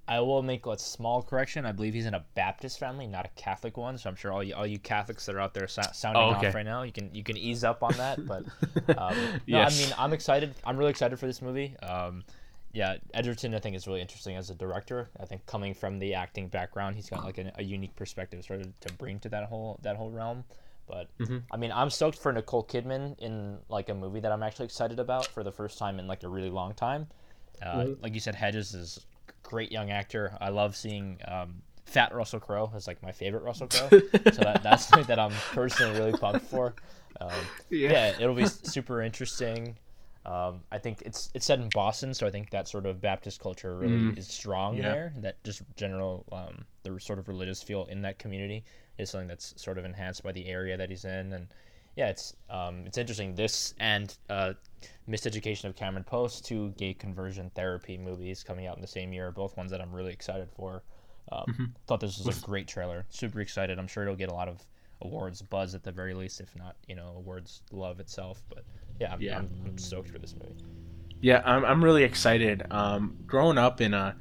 [0.09, 1.67] I will make a small correction.
[1.67, 3.99] I believe he's in a Baptist family, not a Catholic one.
[3.99, 6.35] So I'm sure all you all you Catholics that are out there sou- sounding Oh,
[6.37, 6.49] okay.
[6.49, 8.25] off right now, you can you can ease up on that.
[8.27, 8.45] But
[8.99, 9.79] um, no, Yes.
[9.81, 10.55] I mean I'm excited.
[10.65, 11.77] I'm really excited for this movie.
[11.83, 12.25] Um,
[12.73, 15.09] yeah, Edgerton I think is really interesting as a director.
[15.19, 18.61] I think coming from the acting background, he's got like a, a unique perspective sort
[18.61, 20.45] of to bring to that whole that whole realm.
[20.87, 21.43] But Mhm.
[21.51, 25.01] I mean, I'm stoked for Nicole Kidman in like a movie that I'm actually excited
[25.01, 27.09] about for the first time in like a really long time.
[27.61, 28.03] Uh, Mhm.
[28.03, 29.05] Like you said, Hedges is
[29.47, 30.37] great young actor.
[30.41, 33.89] I love seeing um, Fat Russell Crowe as like my favorite Russell Crowe.
[33.91, 36.75] so that, that's something that I'm personally really pumped for.
[37.21, 37.31] Um,
[37.71, 38.13] yeah.
[38.21, 39.77] it'll be super interesting.
[40.27, 43.41] Um, I think it's it's set in Boston, so I think that sort of Baptist
[43.41, 44.19] culture really Mm.
[44.19, 44.83] is strong Yeah.
[44.83, 45.13] there.
[45.19, 48.65] That just general um, the sort of religious feel in that community
[48.99, 51.47] is something that's sort of enhanced by the area that he's in, and
[51.97, 53.35] yeah, it's um, it's interesting.
[53.35, 54.55] This and uh,
[55.09, 59.31] Miseducation of Cameron Post, two gay conversion therapy movies coming out in the same year,
[59.33, 60.83] both ones that I'm really excited for.
[61.33, 61.65] Um, Mm-hmm.
[61.87, 63.07] Thought this was a great trailer.
[63.09, 63.79] Super excited.
[63.79, 64.65] I'm sure it'll get a lot of
[65.03, 68.43] awards buzz at the very least, if not you know awards love itself.
[68.49, 68.65] But
[69.01, 69.39] yeah, I'm, Yeah.
[69.39, 70.55] I'm, I'm stoked for this movie.
[71.21, 72.67] Yeah, I'm, I'm really excited.
[72.71, 74.17] Um, growing up in a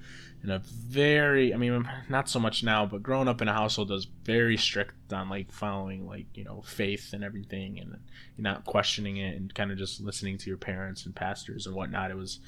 [0.46, 3.90] in a very, I mean, not so much now, but growing up in a household
[3.90, 7.98] that's very strict on like following like you know faith and everything, and
[8.38, 12.12] not questioning it and kind of just listening to your parents and pastors and whatnot.
[12.12, 12.40] It was,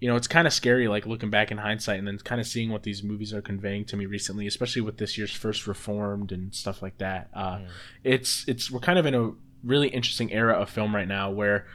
[0.00, 2.48] you know, it's kind of scary like looking back in hindsight and then kind of
[2.48, 6.32] seeing what these movies are conveying to me recently, especially with this year's first Reformed
[6.32, 7.30] and stuff like that.
[7.32, 7.60] Uh.
[8.02, 9.30] It's it's we're kind of in a
[9.62, 11.66] really interesting era of film right now where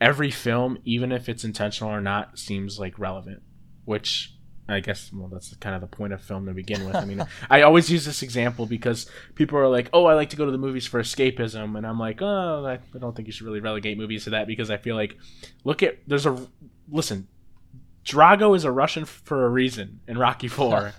[0.00, 3.42] every film, even if it's intentional or not, seems like relevant.
[3.84, 4.34] Which
[4.72, 6.96] I guess, well, that's kind of the point of film to begin with.
[6.96, 10.36] I mean, I always use this example because people are like, "Oh, I like to
[10.36, 13.32] go to the movies for escapism," and I'm like, "Oh, I, I don't think you
[13.32, 15.16] should really relegate movies to that because I feel like,
[15.64, 16.46] look at there's a
[16.90, 17.28] listen."
[18.02, 20.92] Drago is a Russian for a reason in Rocky Four.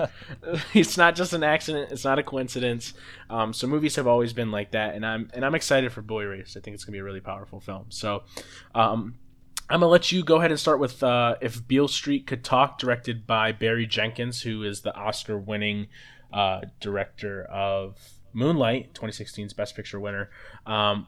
[0.73, 1.91] it's not just an accident.
[1.91, 2.93] It's not a coincidence.
[3.29, 6.23] Um, so movies have always been like that, and I'm and I'm excited for Boy
[6.23, 6.57] Erased.
[6.57, 7.85] I think it's gonna be a really powerful film.
[7.89, 8.23] So,
[8.75, 9.15] um,
[9.71, 12.77] I'm gonna let you go ahead and start with uh, "If Beale Street Could Talk,"
[12.77, 15.87] directed by Barry Jenkins, who is the Oscar-winning
[16.33, 17.97] uh, director of
[18.33, 20.29] Moonlight, 2016's Best Picture winner.
[20.65, 21.07] Um,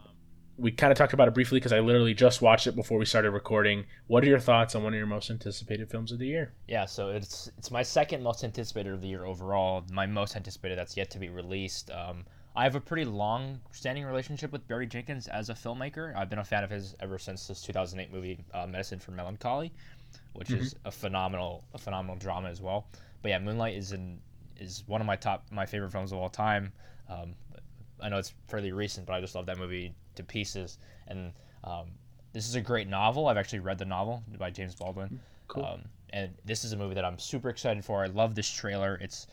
[0.57, 3.05] we kind of talked about it briefly because I literally just watched it before we
[3.05, 3.85] started recording.
[4.07, 6.53] What are your thoughts on one of your most anticipated films of the year?
[6.67, 9.83] Yeah, so it's it's my second most anticipated of the year overall.
[9.91, 11.91] My most anticipated that's yet to be released.
[11.91, 16.15] Um, I have a pretty long-standing relationship with Barry Jenkins as a filmmaker.
[16.15, 19.73] I've been a fan of his ever since his 2008 movie uh, Medicine for Melancholy,
[20.33, 22.85] which is a phenomenal a phenomenal drama as well.
[23.21, 24.19] But yeah, Moonlight is in
[24.57, 26.71] is one of my top my favorite films of all time.
[27.09, 27.33] Um,
[28.01, 30.77] I know it's fairly recent, but I just love that movie to pieces.
[31.07, 31.31] And
[31.63, 31.87] um,
[32.33, 33.27] this is a great novel.
[33.27, 35.19] I've actually read the novel by James Baldwin.
[35.47, 35.65] Cool.
[35.65, 38.03] Um, and this is a movie that I'm super excited for.
[38.03, 38.99] I love this trailer.
[39.01, 39.25] It's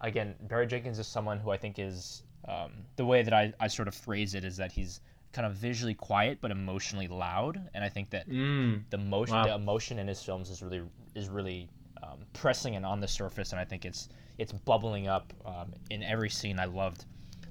[0.00, 3.68] again Barry Jenkins is someone who I think is um, the way that I, I
[3.68, 5.00] sort of phrase it is that he's
[5.32, 9.44] kind of visually quiet but emotionally loud, and I think that Mm, the motion Wow.
[9.44, 10.82] the emotion in his films is really
[11.14, 11.68] is really
[12.02, 16.02] um, pressing and on the surface, and I think it's it's bubbling up um, in
[16.02, 16.58] every scene.
[16.58, 17.04] I loved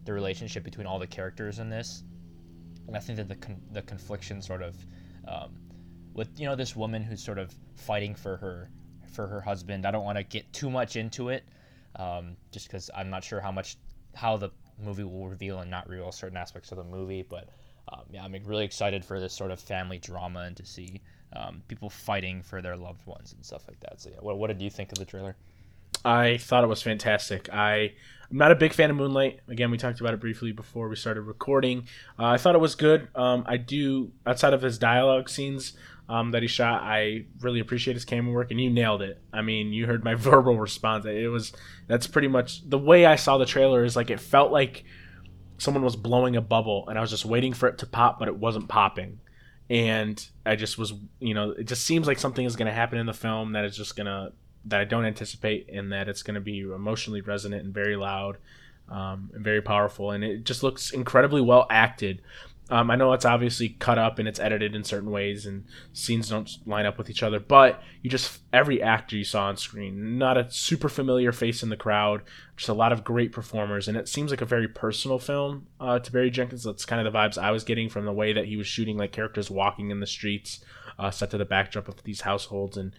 [0.06, 2.04] the relationship between all the characters in this,
[2.88, 4.86] and I think that the con- the confliction sort of
[5.28, 5.52] um,
[6.14, 8.70] with you know this woman who's sort of fighting for her
[9.08, 9.86] for her husband.
[9.86, 11.48] I don't want to get too much into it,
[11.96, 13.78] um, just because I'm not sure how much
[14.16, 14.50] how the
[14.84, 17.26] movie will reveal and not reveal certain aspects of the movie.
[17.28, 17.50] But
[17.92, 21.02] um, yeah, I'm really excited for this sort of family drama and to see
[21.34, 24.02] um, people fighting for their loved ones and stuff like that.
[24.02, 25.36] So yeah, what, what did you think of the trailer?
[26.06, 27.50] I thought it was fantastic.
[27.52, 27.94] I
[28.32, 29.40] I'm not a big fan of Moonlight.
[29.48, 31.88] Again, we talked about it briefly before we started recording.
[32.18, 33.08] Uh, I thought it was good.
[33.16, 35.74] Um, I do outside of his dialogue scenes
[36.10, 36.82] um, that he shot.
[36.82, 39.22] I really appreciate his camera work, and you nailed it.
[39.32, 41.06] I mean, you heard my verbal response.
[41.06, 41.54] It was
[41.88, 43.86] that's pretty much the way I saw the trailer.
[43.86, 44.84] Is like it felt like
[45.60, 48.28] someone was blowing a bubble, and I was just waiting for it to pop, but
[48.28, 49.20] it wasn't popping.
[49.70, 52.98] And I just was, you know, it just seems like something is going to happen
[52.98, 54.34] in the film that is just going to
[54.66, 58.38] that I don't anticipate, and that it's going to be emotionally resonant and very loud
[58.90, 60.10] um, and very powerful.
[60.10, 62.24] And it just looks incredibly well acted.
[62.70, 66.30] Um, I know it's obviously cut up and it's edited in certain ways, and scenes
[66.30, 67.40] don't line up with each other.
[67.40, 71.70] But you just every actor you saw on screen, not a super familiar face in
[71.70, 72.22] the crowd,
[72.56, 76.00] just a lot of great performers, and it seems like a very personal film uh,
[76.00, 76.64] to Barry Jenkins.
[76.64, 78.98] That's kind of the vibes I was getting from the way that he was shooting,
[78.98, 80.60] like characters walking in the streets,
[80.98, 82.94] uh, set to the backdrop of these households, and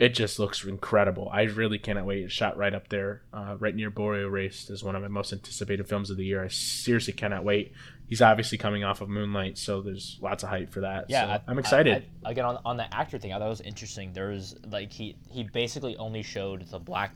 [0.00, 1.28] it just looks incredible.
[1.30, 2.24] I really cannot wait.
[2.24, 5.30] It's shot right up there, uh, right near Boy Erased, is one of my most
[5.30, 6.42] anticipated films of the year.
[6.42, 7.74] I seriously cannot wait.
[8.08, 11.10] He's obviously coming off of Moonlight, so there's lots of hype for that.
[11.10, 12.06] Yeah, so I, am excited.
[12.24, 14.14] I, I, again, on, on the actor thing, I thought it was interesting.
[14.14, 17.14] There's like he he basically only showed the black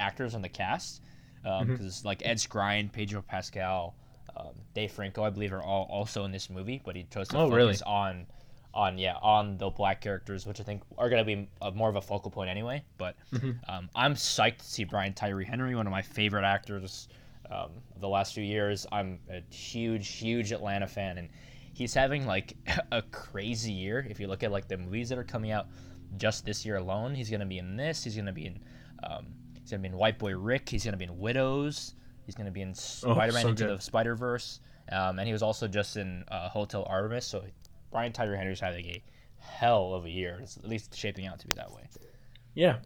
[0.00, 1.02] actors on the cast
[1.44, 2.06] because um, mm-hmm.
[2.06, 3.94] like Ed Skrein, Pedro Pascal,
[4.36, 7.36] um, Dave Franco, I believe, are all also in this movie, but he chose to
[7.36, 7.78] oh, focus really?
[7.86, 8.26] on
[8.74, 11.88] on yeah on the black characters, which I think are going to be a, more
[11.88, 12.84] of a focal point anyway.
[12.98, 13.52] But mm-hmm.
[13.68, 17.08] um, I'm psyched to see Brian Tyree Henry, one of my favorite actors
[17.50, 18.86] um, the last few years.
[18.92, 21.28] I'm a huge, huge Atlanta fan, and
[21.72, 22.56] he's having like
[22.92, 24.06] a crazy year.
[24.10, 25.68] If you look at like the movies that are coming out
[26.16, 28.04] just this year alone, he's going to be in this.
[28.04, 28.60] He's going to be in.
[29.04, 29.26] Um,
[29.60, 30.68] he's going to be in White Boy Rick.
[30.68, 31.94] He's going to be in Widows.
[32.26, 33.78] He's going to be in Spider-Man oh, so Into good.
[33.78, 34.60] the Spider-Verse.
[34.90, 37.42] Um, and he was also just in uh, Hotel Artemis, so
[37.94, 39.02] Brian Tyree Henry's having a
[39.38, 40.40] hell of a year.
[40.42, 41.88] It's at least shaping out to be that way.
[42.52, 42.78] Yeah,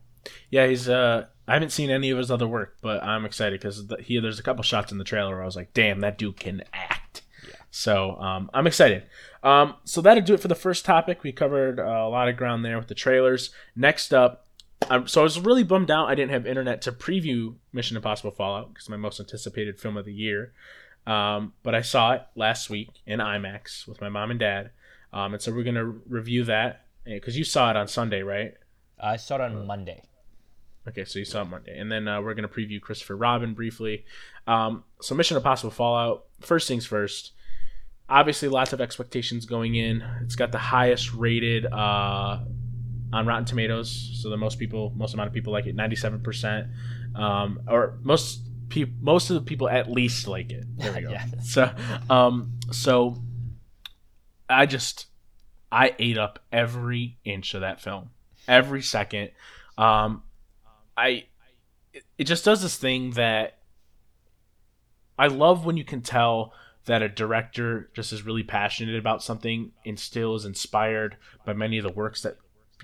[0.50, 0.66] yeah.
[0.66, 0.86] He's.
[0.86, 4.20] Uh, I haven't seen any of his other work, but I'm excited because the, he
[4.20, 6.62] there's a couple shots in the trailer where I was like, "Damn, that dude can
[6.74, 7.54] act." Yeah.
[7.70, 9.04] So um, I'm excited.
[9.42, 11.22] Um, so that'll do it for the first topic.
[11.22, 13.48] We covered uh, a lot of ground there with the trailers.
[13.74, 14.46] Next up,
[14.90, 18.30] um, so I was really bummed out I didn't have internet to preview Mission Impossible
[18.30, 20.52] Fallout because my most anticipated film of the year.
[21.06, 24.70] Um, but I saw it last week in IMAX with my mom and dad.
[25.12, 28.54] Um, and so we're gonna review that because you saw it on Sunday, right?
[29.00, 30.02] I saw it on Monday.
[30.86, 34.04] Okay, so you saw it Monday, and then uh, we're gonna preview Christopher Robin briefly.
[34.46, 36.24] Um, so Mission Impossible Fallout.
[36.40, 37.32] First things first.
[38.08, 40.02] Obviously, lots of expectations going in.
[40.22, 42.38] It's got the highest rated uh,
[43.12, 46.68] on Rotten Tomatoes, so the most people, most amount of people like it, ninety-seven percent,
[47.14, 48.40] um, or most
[48.70, 50.64] people, most of the people at least like it.
[50.78, 51.10] There we go.
[51.10, 51.26] yeah.
[51.42, 51.70] So,
[52.08, 53.22] um, so
[54.48, 55.06] I just
[55.70, 58.10] I ate up every inch of that film,
[58.46, 59.30] every second.
[59.76, 60.22] Um,
[60.96, 61.26] I
[61.92, 63.58] it, just does this thing that
[65.18, 66.52] I love when you can tell
[66.86, 71.78] that a director just is really passionate about something and still is inspired by many
[71.78, 72.38] of the works that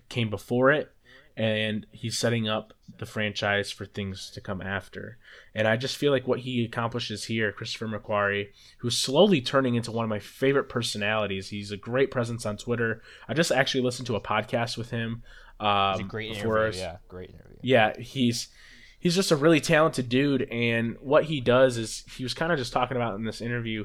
[0.09, 0.93] came before it
[1.37, 5.18] and he's setting up the franchise for things to come after.
[5.55, 9.90] And I just feel like what he accomplishes here, Christopher McQuarrie, who's slowly turning into
[9.90, 11.49] one of my favorite personalities.
[11.49, 13.03] He's a great presence on Twitter.
[13.29, 15.23] I just actually listened to a podcast with him.
[15.59, 16.81] Um, he's a great interview.
[16.81, 17.57] Yeah, great interview.
[17.62, 18.49] Yeah, he's
[19.01, 20.42] he's just a really talented dude.
[20.42, 23.85] And what he does is he was kind of just talking about in this interview.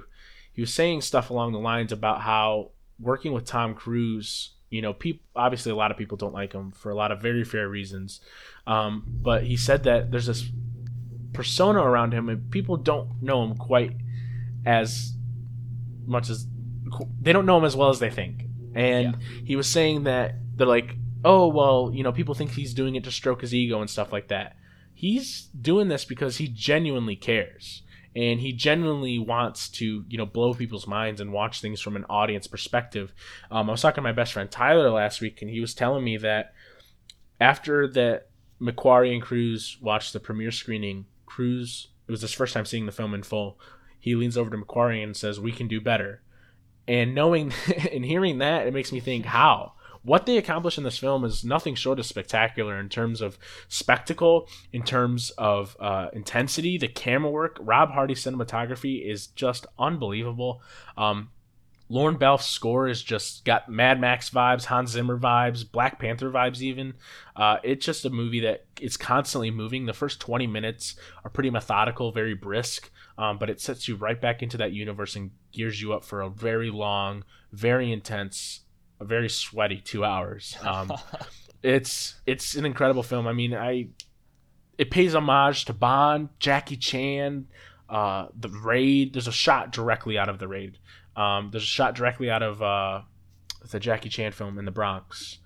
[0.53, 4.93] He was saying stuff along the lines about how working with Tom Cruise you know,
[4.93, 7.67] people obviously a lot of people don't like him for a lot of very fair
[7.67, 8.21] reasons.
[8.67, 10.49] Um, but he said that there's this
[11.33, 13.95] persona around him, and people don't know him quite
[14.65, 15.13] as
[16.05, 16.45] much as
[17.21, 18.43] they don't know him as well as they think.
[18.75, 19.27] And yeah.
[19.43, 23.03] he was saying that they're like, oh well, you know, people think he's doing it
[23.05, 24.55] to stroke his ego and stuff like that.
[24.93, 27.83] He's doing this because he genuinely cares
[28.15, 32.05] and he genuinely wants to you know blow people's minds and watch things from an
[32.09, 33.13] audience perspective.
[33.51, 36.03] Um, i was talking to my best friend tyler last week and he was telling
[36.03, 36.53] me that
[37.39, 38.29] after that
[38.61, 42.91] mcquarrie and cruise watched the premiere screening cruise it was his first time seeing the
[42.91, 43.57] film in full
[43.99, 46.21] he leans over to mcquarrie and says we can do better.
[46.87, 47.53] And knowing
[47.91, 49.73] and hearing that it makes me think how
[50.03, 53.37] what they accomplish in this film is nothing short of spectacular in terms of
[53.67, 56.77] spectacle, in terms of uh, intensity.
[56.77, 60.61] The camera work, Rob Hardy's cinematography is just unbelievable.
[60.97, 61.31] Um,
[61.91, 66.61] Lorne Balfe's score is just got Mad Max vibes, Hans Zimmer vibes, Black Panther vibes.
[66.61, 66.93] Even
[67.35, 69.87] uh, it's just a movie that is constantly moving.
[69.87, 74.21] The first twenty minutes are pretty methodical, very brisk, um, but it sets you right
[74.21, 78.59] back into that universe and gears you up for a very long, very intense,
[78.99, 80.57] a very sweaty two hours.
[80.61, 80.91] Um,
[81.63, 83.27] it's it's an incredible film.
[83.27, 83.87] I mean, I
[84.77, 87.47] it pays homage to Bond, Jackie Chan,
[87.89, 89.13] uh, the Raid.
[89.13, 90.77] There's a shot directly out of the Raid.
[91.15, 93.01] Um, there's a shot directly out of uh,
[93.69, 95.39] the Jackie Chan film in the Bronx,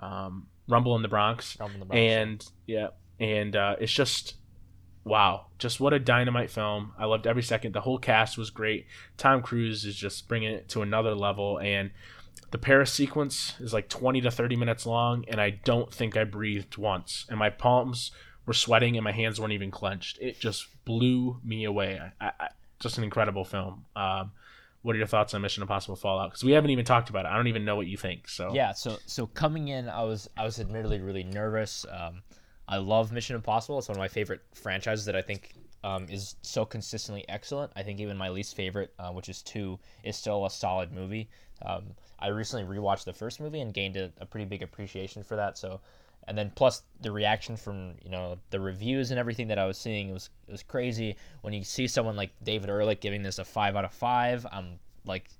[0.00, 2.00] um, Rumble in the Bronx, Rumble in the Bronx.
[2.00, 2.88] and yeah,
[3.20, 4.34] and uh, it's just
[5.04, 6.92] wow, just what a dynamite film.
[6.98, 7.74] I loved every second.
[7.74, 8.86] The whole cast was great.
[9.16, 11.90] Tom Cruise is just bringing it to another level, and
[12.50, 16.24] the Paris sequence is like 20 to 30 minutes long, and I don't think I
[16.24, 18.10] breathed once, and my palms
[18.46, 20.18] were sweating and my hands weren't even clenched.
[20.20, 22.00] It just blew me away.
[22.20, 22.48] I, I,
[22.80, 23.84] just an incredible film.
[23.94, 24.32] Um,
[24.82, 26.30] what are your thoughts on Mission Impossible Fallout?
[26.30, 27.28] Because we haven't even talked about it.
[27.28, 28.28] I don't even know what you think.
[28.28, 31.84] So yeah, so so coming in, I was I was admittedly really nervous.
[31.90, 32.22] Um,
[32.66, 33.78] I love Mission Impossible.
[33.78, 35.52] It's one of my favorite franchises that I think
[35.84, 37.72] um, is so consistently excellent.
[37.76, 41.28] I think even my least favorite, uh, which is two, is still a solid movie.
[41.64, 41.84] Um,
[42.18, 45.58] I recently rewatched the first movie and gained a, a pretty big appreciation for that.
[45.58, 45.80] So
[46.28, 49.78] and then plus the reaction from you know the reviews and everything that I was
[49.78, 51.16] seeing it was it was crazy.
[51.40, 54.78] When you see someone like David Ehrlich giving this a five out of five I'm
[55.04, 55.30] like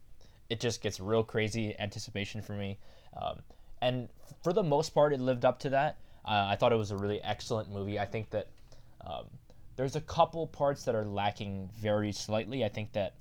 [0.49, 2.79] it just gets real crazy anticipation for me.
[3.21, 3.41] Um,
[3.81, 4.09] and
[4.43, 5.97] for the most part it lived up to that.
[6.25, 7.99] Uh, I thought it was a really excellent movie.
[7.99, 8.49] I think that
[9.07, 9.25] um,
[9.77, 12.65] there's a couple parts that are lacking very slightly.
[12.65, 13.15] I think that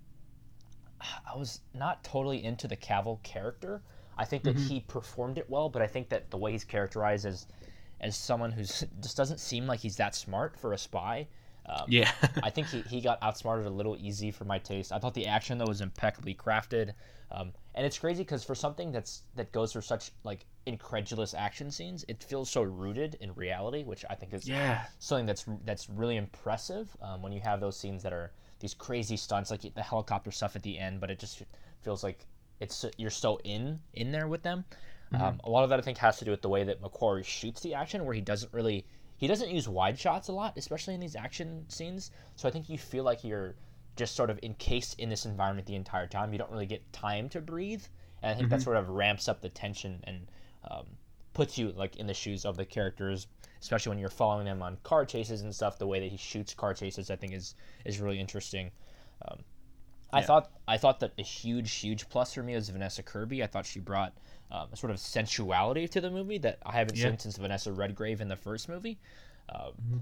[1.01, 3.81] I was not totally into the Cavill character
[4.19, 4.67] I think that mm-hmm.
[4.67, 7.47] he performed it well, but I think that the way he's characterized as
[8.01, 11.27] as someone who's just doesn't seem like he's that smart for a spy.
[11.65, 12.11] Um, yeah,
[12.43, 14.91] I think he, he got outsmarted a little easy for my taste.
[14.91, 16.93] I thought the action though was impeccably crafted,
[17.31, 21.71] um, and it's crazy because for something that's that goes through such like incredulous action
[21.71, 24.83] scenes, it feels so rooted in reality, which I think is yeah.
[24.99, 29.17] something that's that's really impressive um, when you have those scenes that are these crazy
[29.17, 31.43] stunts like the helicopter stuff at the end, but it just
[31.81, 32.25] feels like
[32.59, 34.65] it's you're so in in there with them.
[35.13, 35.23] Mm-hmm.
[35.23, 37.25] Um, a lot of that I think has to do with the way that McQuarrie
[37.25, 38.85] shoots the action, where he doesn't really
[39.17, 42.11] he doesn't use wide shots a lot, especially in these action scenes.
[42.35, 43.55] So I think you feel like you're
[43.95, 46.31] just sort of encased in this environment the entire time.
[46.31, 47.83] You don't really get time to breathe,
[48.21, 48.57] and I think mm-hmm.
[48.57, 50.27] that sort of ramps up the tension and
[50.69, 50.85] um,
[51.33, 53.27] puts you like in the shoes of the characters,
[53.61, 55.77] especially when you're following them on car chases and stuff.
[55.77, 57.55] The way that he shoots car chases, I think, is
[57.85, 58.71] is really interesting.
[59.27, 59.39] Um,
[60.11, 63.43] I thought I thought that a huge huge plus for me was Vanessa Kirby.
[63.43, 64.13] I thought she brought
[64.51, 67.09] um, a sort of sensuality to the movie that I haven't yeah.
[67.09, 68.97] seen since Vanessa Redgrave in the first movie.
[69.49, 69.97] Um, mm-hmm.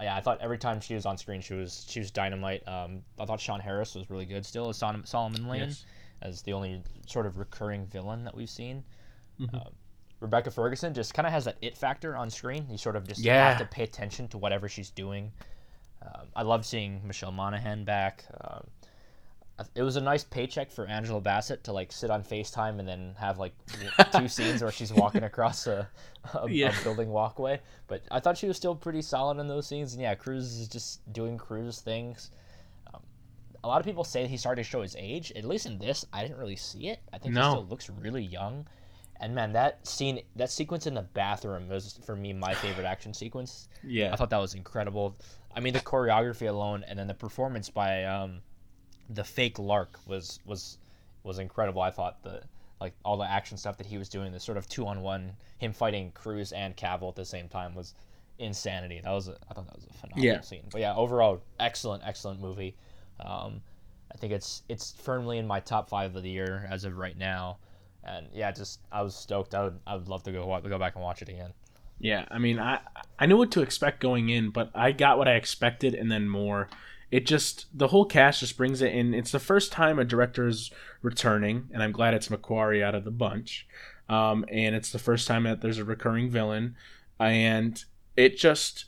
[0.00, 2.66] Yeah, I thought every time she was on screen, she was she was dynamite.
[2.68, 5.84] Um, I thought Sean Harris was really good still as Solomon Lane, yes.
[6.22, 8.84] as the only sort of recurring villain that we've seen.
[9.40, 9.56] Mm-hmm.
[10.20, 12.66] Rebecca Ferguson just kind of has that it factor on screen.
[12.70, 13.50] You sort of just yeah.
[13.50, 15.30] have to pay attention to whatever she's doing.
[16.02, 18.24] Um, I love seeing Michelle Monaghan back.
[18.40, 18.64] Um,
[19.74, 23.14] it was a nice paycheck for Angela Bassett to like sit on FaceTime and then
[23.18, 23.52] have like
[24.16, 25.88] two scenes where she's walking across a,
[26.34, 26.78] a, yeah.
[26.78, 27.60] a, building walkway.
[27.88, 29.94] But I thought she was still pretty solid in those scenes.
[29.94, 32.30] And yeah, Cruise is just doing Cruise things.
[32.94, 33.02] Um,
[33.64, 35.32] a lot of people say he started to show his age.
[35.34, 37.00] At least in this, I didn't really see it.
[37.12, 37.42] I think no.
[37.42, 38.64] he still looks really young.
[39.20, 43.12] And man, that scene, that sequence in the bathroom was for me my favorite action
[43.12, 43.68] sequence.
[43.82, 45.16] Yeah, I thought that was incredible.
[45.54, 48.40] I mean, the choreography alone, and then the performance by um,
[49.10, 50.78] the fake Lark was was
[51.24, 51.82] was incredible.
[51.82, 52.42] I thought the
[52.80, 55.32] like all the action stuff that he was doing, the sort of two on one,
[55.58, 57.94] him fighting Cruise and Cavill at the same time was
[58.38, 59.00] insanity.
[59.02, 60.40] That was a, I thought that was a phenomenal yeah.
[60.40, 60.62] scene.
[60.70, 62.76] But yeah, overall, excellent, excellent movie.
[63.20, 63.62] Um,
[64.12, 67.16] I think it's it's firmly in my top five of the year as of right
[67.16, 67.58] now.
[68.08, 69.54] And yeah, just I was stoked.
[69.54, 71.52] I would I would love to go go back and watch it again.
[72.00, 72.80] Yeah, I mean, I
[73.18, 76.28] I knew what to expect going in, but I got what I expected and then
[76.28, 76.68] more
[77.10, 79.14] it just the whole cast just brings it in.
[79.14, 80.70] It's the first time a director is
[81.02, 83.66] returning, and I'm glad it's McQuarrie out of the bunch.
[84.08, 86.76] Um, and it's the first time that there's a recurring villain,
[87.18, 87.82] and
[88.16, 88.86] it just,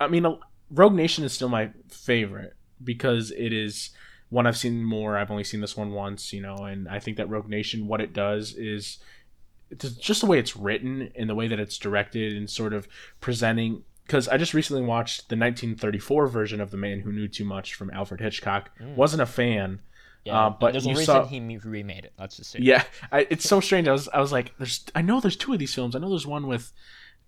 [0.00, 0.26] I mean,
[0.70, 3.90] Rogue Nation is still my favorite because it is
[4.32, 5.18] one I've seen more.
[5.18, 8.00] I've only seen this one once, you know, and I think that Rogue Nation, what
[8.00, 8.96] it does is
[9.70, 12.88] it's just the way it's written and the way that it's directed and sort of
[13.20, 17.44] presenting because I just recently watched the 1934 version of The Man Who Knew Too
[17.44, 18.70] Much from Alfred Hitchcock.
[18.80, 18.96] Mm.
[18.96, 19.80] Wasn't a fan.
[20.24, 22.12] Yeah, uh, but there's a reason saw, he remade it.
[22.18, 22.60] Let's just say.
[22.62, 23.86] Yeah, I, it's so strange.
[23.86, 25.94] I was I was like, there's I know there's two of these films.
[25.94, 26.72] I know there's one with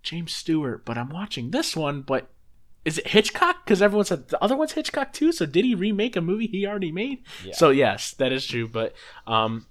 [0.03, 2.03] James Stewart, but I'm watching this one.
[2.03, 2.31] But
[2.85, 3.64] is it Hitchcock?
[3.64, 5.32] Because everyone said the other one's Hitchcock too.
[5.32, 7.22] So did he remake a movie he already made?
[7.45, 7.55] Yeah.
[7.55, 8.68] So yes, that is true.
[8.68, 8.95] But
[9.26, 9.66] um,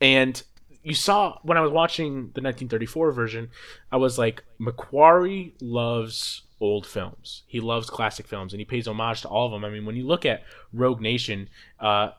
[0.00, 0.42] and
[0.82, 3.50] you saw when I was watching the 1934 version,
[3.92, 7.42] I was like, McQuarrie loves old films.
[7.46, 9.64] He loves classic films, and he pays homage to all of them.
[9.64, 11.48] I mean, when you look at Rogue Nation,
[11.80, 12.10] uh,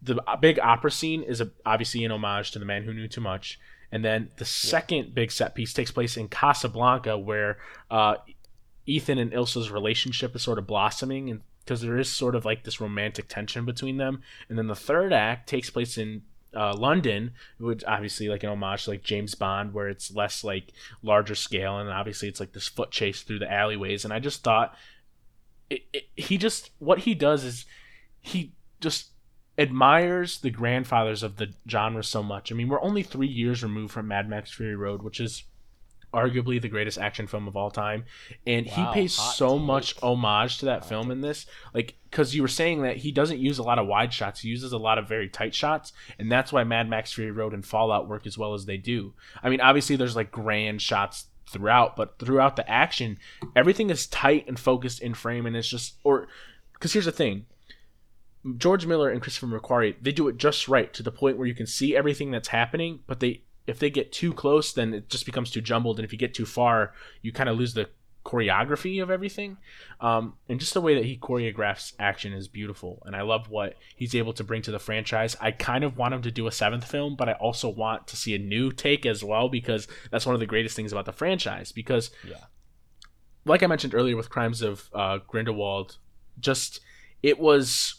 [0.00, 3.20] the big opera scene is a, obviously an homage to The Man Who Knew Too
[3.20, 3.58] Much.
[3.92, 7.58] And then the second big set piece takes place in Casablanca, where
[7.90, 8.16] uh,
[8.86, 12.64] Ethan and Ilsa's relationship is sort of blossoming, and because there is sort of like
[12.64, 14.22] this romantic tension between them.
[14.48, 16.22] And then the third act takes place in
[16.54, 20.72] uh, London, which obviously like an homage to like James Bond, where it's less like
[21.02, 24.04] larger scale, and obviously it's like this foot chase through the alleyways.
[24.04, 24.74] And I just thought
[25.70, 27.64] it, it, he just what he does is
[28.20, 29.10] he just
[29.58, 32.50] admires the grandfathers of the genre so much.
[32.50, 35.44] I mean, we're only three years removed from Mad Max Fury Road, which is
[36.12, 38.04] arguably the greatest action film of all time.
[38.46, 39.66] And wow, he pays so take.
[39.66, 41.12] much homage to that hot film take.
[41.12, 44.12] in this like because you were saying that he doesn't use a lot of wide
[44.12, 44.40] shots.
[44.40, 45.92] He uses a lot of very tight shots.
[46.18, 49.14] And that's why mad max fury road and fallout work as well as they do.
[49.42, 53.18] I mean obviously there's like grand shots throughout but throughout the action
[53.54, 56.28] everything is tight and focused in frame and it's just or
[56.74, 57.46] because here's the thing.
[58.56, 61.54] George Miller and Christopher McQuarrie, they do it just right to the point where you
[61.54, 65.26] can see everything that's happening, but they if they get too close, then it just
[65.26, 65.98] becomes too jumbled.
[65.98, 67.88] And if you get too far, you kind of lose the
[68.24, 69.56] choreography of everything.
[70.00, 73.02] Um, and just the way that he choreographs action is beautiful.
[73.04, 75.36] And I love what he's able to bring to the franchise.
[75.40, 78.16] I kind of want him to do a seventh film, but I also want to
[78.16, 81.12] see a new take as well because that's one of the greatest things about the
[81.12, 81.72] franchise.
[81.72, 82.44] Because, yeah.
[83.44, 85.98] like I mentioned earlier with Crimes of uh, Grindelwald,
[86.38, 86.80] just
[87.22, 87.96] it was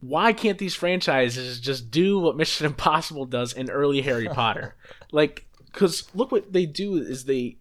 [0.00, 4.76] why can't these franchises just do what Mission Impossible does in early Harry Potter?
[5.12, 7.58] like, because look what they do is they,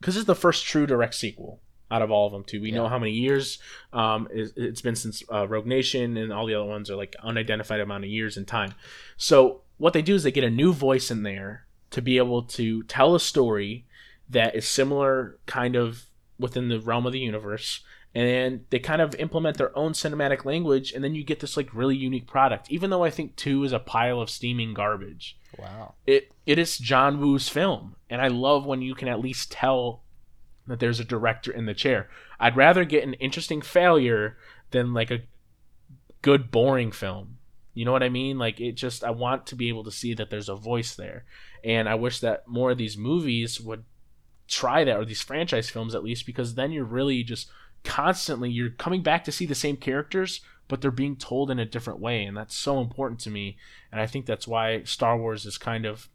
[0.00, 1.60] because it's the first true direct sequel
[1.90, 2.60] out of all of them too.
[2.60, 2.78] We yeah.
[2.78, 3.58] know how many years
[3.92, 7.80] um, it's been since uh, Rogue Nation, and all the other ones are like unidentified
[7.80, 8.74] amount of years in time.
[9.16, 12.42] So what they do is they get a new voice in there to be able
[12.42, 13.86] to tell a story
[14.28, 16.06] that is similar, kind of
[16.38, 17.80] within the realm of the universe,
[18.14, 21.74] and they kind of implement their own cinematic language and then you get this like
[21.74, 22.70] really unique product.
[22.70, 25.94] Even though i think 2 is a pile of steaming garbage wow.
[26.06, 30.04] it it is john woo's film and i love when you can at least tell
[30.66, 32.08] that there's a director in the chair.
[32.40, 34.36] I'd rather get an interesting failure
[34.70, 35.22] than like a
[36.22, 37.38] good boring film.
[37.74, 38.38] You know what i mean?
[38.38, 41.24] Like it just i want to be able to see that there's a voice there.
[41.62, 43.84] And i wish that more of these movies would
[44.46, 47.50] try that or these franchise films at least because then you're really just
[47.84, 51.64] constantly you're coming back to see the same characters but they're being told in a
[51.64, 53.56] different way and that's so important to me
[53.92, 56.08] and i think that's why star wars is kind of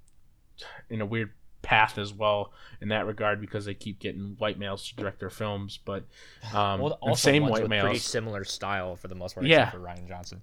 [0.89, 2.51] in a weird path as well
[2.81, 6.03] in that regard because they keep getting white males to direct their films but
[6.53, 9.69] um well, also same white males pretty similar style for the most part yeah.
[9.69, 10.41] for rian johnson.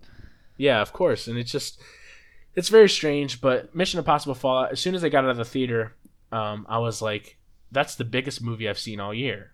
[0.56, 1.80] Yeah of course and it's just
[2.54, 5.44] it's very strange but mission impossible fallout as soon as i got out of the
[5.44, 5.94] theater
[6.32, 7.38] um i was like
[7.72, 9.52] that's the biggest movie i've seen all year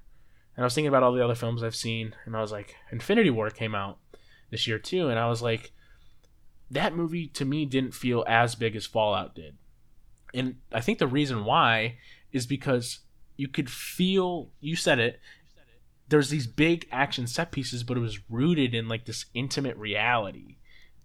[0.56, 2.76] and I was thinking about all the other films I've seen, and I was like,
[2.90, 3.98] Infinity War came out
[4.50, 5.72] this year too, and I was like,
[6.70, 9.56] that movie to me didn't feel as big as Fallout did.
[10.34, 11.96] And I think the reason why
[12.32, 13.00] is because
[13.36, 15.20] you could feel, you said it,
[16.08, 20.56] there's these big action set pieces, but it was rooted in like this intimate reality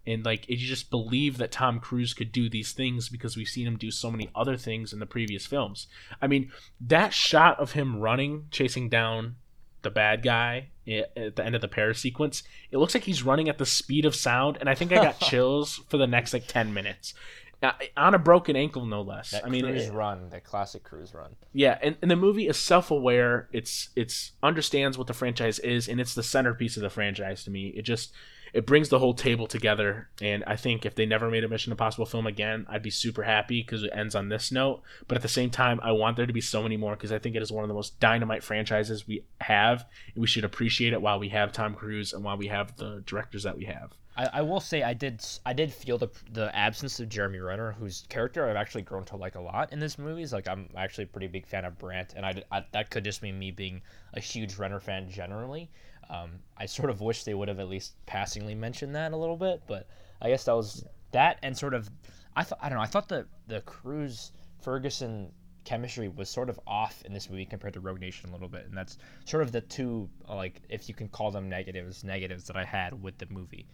[0.08, 3.66] and like you just believe that Tom Cruise could do these things because we've seen
[3.66, 5.86] him do so many other things in the previous films.
[6.20, 6.50] I mean,
[6.80, 9.36] that shot of him running, chasing down
[9.82, 13.48] the bad guy at the end of the Paris sequence, it looks like he's running
[13.48, 16.46] at the speed of sound, and I think I got chills for the next like
[16.46, 17.14] ten minutes.
[17.60, 19.32] Uh, on a broken ankle, no less.
[19.32, 21.34] That I mean, cruise it, run, that classic cruise run.
[21.52, 23.48] Yeah, and, and the movie is self-aware.
[23.52, 27.50] It's it's understands what the franchise is, and it's the centerpiece of the franchise to
[27.50, 27.68] me.
[27.76, 28.12] It just
[28.52, 30.08] it brings the whole table together.
[30.20, 33.22] And I think if they never made a Mission Impossible film again, I'd be super
[33.22, 34.82] happy because it ends on this note.
[35.06, 37.18] But at the same time, I want there to be so many more because I
[37.18, 39.86] think it is one of the most dynamite franchises we have.
[40.14, 43.02] And we should appreciate it while we have Tom Cruise and while we have the
[43.06, 43.94] directors that we have.
[44.18, 47.72] I, I will say I did I did feel the the absence of Jeremy Renner,
[47.72, 50.26] whose character I've actually grown to like a lot in this movie.
[50.26, 53.22] Like I'm actually a pretty big fan of Brandt, and I, I that could just
[53.22, 53.80] mean me being
[54.14, 55.70] a huge Renner fan generally.
[56.10, 59.36] Um, I sort of wish they would have at least passingly mentioned that a little
[59.36, 59.86] bit, but
[60.20, 61.90] I guess that was that and sort of
[62.34, 64.32] I thought I don't know I thought the the Cruise
[64.62, 65.32] Ferguson
[65.64, 68.64] chemistry was sort of off in this movie compared to Rogue Nation a little bit,
[68.66, 68.96] and that's
[69.26, 73.02] sort of the two like if you can call them negatives negatives that I had
[73.02, 73.66] with the movie.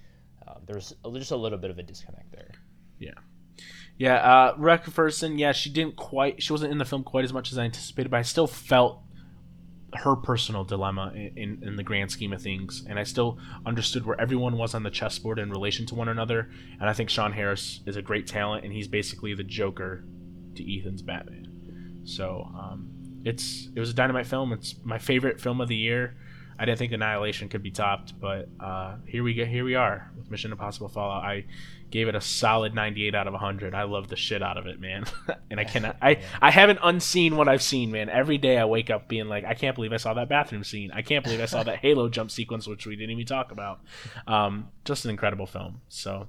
[0.47, 2.51] Um, there's just a little bit of a disconnect there.
[2.99, 3.13] Yeah.
[3.97, 7.33] Yeah, uh, Rebecca Ferguson, yeah, she didn't quite, she wasn't in the film quite as
[7.33, 9.04] much as I anticipated, but I still felt
[9.97, 14.21] her personal dilemma in, in the grand scheme of things, and I still understood where
[14.21, 16.51] everyone was on the chessboard in relation to one another.
[16.81, 20.05] And I think Sean Harris is a great talent, and he's basically the Joker
[20.57, 22.03] to Ethan's Batman.
[22.05, 22.91] So um,
[23.25, 24.53] it's it was a dynamite film.
[24.53, 26.17] It's my favorite film of the year.
[26.59, 29.45] I didn't think Annihilation could be topped, but uh, here we go.
[29.45, 31.25] Here we are with Mission Impossible Fallout.
[31.25, 31.45] I
[31.91, 33.75] gave it a solid 98 out of 100.
[33.75, 35.05] I love the shit out of it, man.
[35.51, 35.97] and I cannot.
[36.03, 38.09] I I haven't unseen what I've seen, man.
[38.09, 40.91] Every day I wake up being like, I can't believe I saw that bathroom scene.
[40.93, 43.81] I can't believe I saw that Halo jump sequence, which we didn't even talk about.
[44.27, 45.81] Um, just an incredible film.
[45.89, 46.29] So.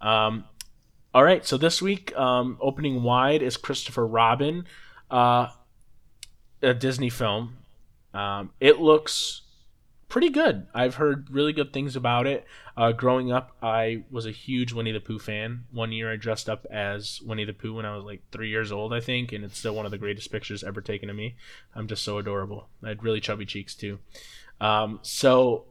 [0.00, 0.44] Um,
[1.14, 4.64] all right, so this week, um, opening wide is Christopher Robin,
[5.12, 5.46] uh,
[6.60, 7.58] a Disney film.
[8.12, 9.42] Um, it looks
[10.14, 10.64] pretty good.
[10.72, 12.46] I've heard really good things about it.
[12.76, 15.64] Uh, growing up, I was a huge Winnie the Pooh fan.
[15.72, 18.70] One year, I dressed up as Winnie the Pooh when I was like three years
[18.70, 21.34] old, I think, and it's still one of the greatest pictures ever taken of me.
[21.74, 22.68] I'm just so adorable.
[22.84, 23.98] I had really chubby cheeks too.
[24.60, 25.64] Um, so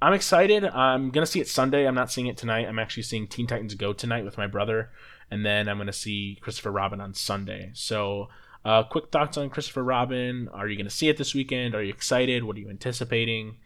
[0.00, 0.64] I'm excited.
[0.64, 1.86] I'm gonna see it Sunday.
[1.86, 2.66] I'm not seeing it tonight.
[2.66, 4.88] I'm actually seeing Teen Titans Go tonight with my brother,
[5.30, 7.72] and then I'm gonna see Christopher Robin on Sunday.
[7.74, 8.30] So.
[8.64, 10.48] Uh, quick thoughts on Christopher Robin.
[10.54, 11.74] Are you going to see it this weekend?
[11.74, 12.44] Are you excited?
[12.44, 13.56] What are you anticipating?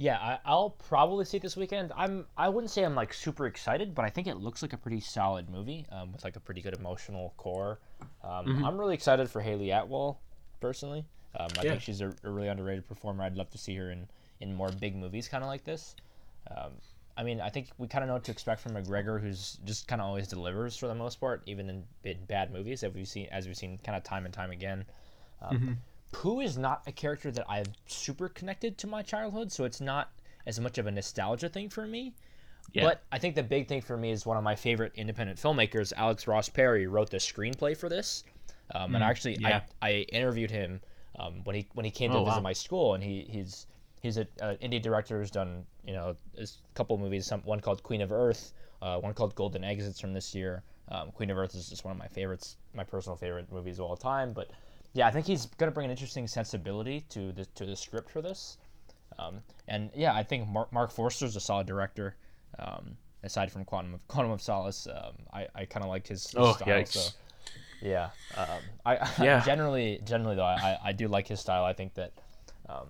[0.00, 1.92] Yeah, I, will probably see it this weekend.
[1.96, 4.76] I'm I wouldn't say I'm like super excited, but I think it looks like a
[4.76, 7.80] pretty solid movie um, with like a pretty good emotional core.
[8.22, 8.64] Um, mm-hmm.
[8.64, 10.20] I'm really excited for Hayley Atwell
[10.60, 11.04] personally.
[11.38, 11.70] Um, I yeah.
[11.70, 13.24] think she's a, a, really underrated performer.
[13.24, 14.06] I'd love to see her in
[14.40, 15.96] in more big movies, kind of like this.
[16.48, 16.72] Um,
[17.16, 19.88] I mean, I think we kind of know what to expect from McGregor, who's just
[19.88, 23.08] kind of always delivers for the most part, even in, in bad movies, as we've
[23.08, 24.84] seen as we've seen kind of time and time again.
[25.42, 25.72] Um, mm-hmm.
[26.12, 30.10] Pooh is not a character that I've super connected to my childhood, so it's not
[30.46, 32.14] as much of a nostalgia thing for me.
[32.72, 32.84] Yeah.
[32.84, 35.92] But I think the big thing for me is one of my favorite independent filmmakers,
[35.96, 38.24] Alex Ross Perry, wrote the screenplay for this.
[38.74, 39.62] Um, mm, and actually, yeah.
[39.80, 40.80] I, I interviewed him
[41.18, 42.42] um, when he when he came to oh, visit wow.
[42.42, 43.66] my school, and he he's
[44.00, 48.02] he's an indie director who's done you know a couple movies, some one called Queen
[48.02, 48.52] of Earth,
[48.82, 50.62] uh, one called Golden Exits from this year.
[50.90, 53.86] Um, Queen of Earth is just one of my favorites, my personal favorite movies of
[53.86, 54.32] all time.
[54.32, 54.50] But
[54.98, 58.10] yeah, I think he's going to bring an interesting sensibility to the to the script
[58.10, 58.58] for this.
[59.16, 62.16] Um, and yeah, I think Mark, Marc Forster's a solid director.
[62.58, 66.24] Um, aside from Quantum of Quantum of Solace, um, I, I kind of liked his,
[66.24, 66.66] his oh, style.
[66.66, 66.88] Yikes.
[66.88, 67.10] So
[67.80, 69.44] yeah, um, I yeah.
[69.44, 71.64] generally generally though I, I do like his style.
[71.64, 72.12] I think that
[72.68, 72.88] um,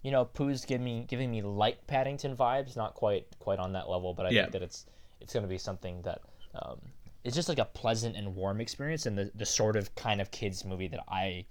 [0.00, 3.90] you know Pooh's giving me giving me light Paddington vibes, not quite quite on that
[3.90, 4.42] level, but I yeah.
[4.44, 4.86] think that it's
[5.20, 6.22] it's going to be something that
[6.54, 6.80] um,
[7.24, 10.30] it's just like a pleasant and warm experience and the, the sort of kind of
[10.30, 11.46] kids movie that I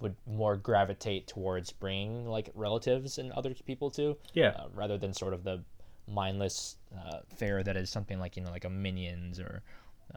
[0.00, 4.50] would more gravitate towards bringing like relatives and other people to yeah.
[4.50, 5.62] uh, rather than sort of the
[6.06, 9.62] mindless uh, fare that is something like you know like a minions or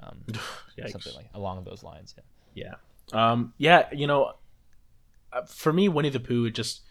[0.01, 0.23] um,
[0.87, 2.15] something like along those lines
[2.53, 2.75] yeah.
[3.11, 3.31] Yeah.
[3.31, 4.33] Um, yeah you know
[5.31, 6.81] uh, for me winnie the pooh just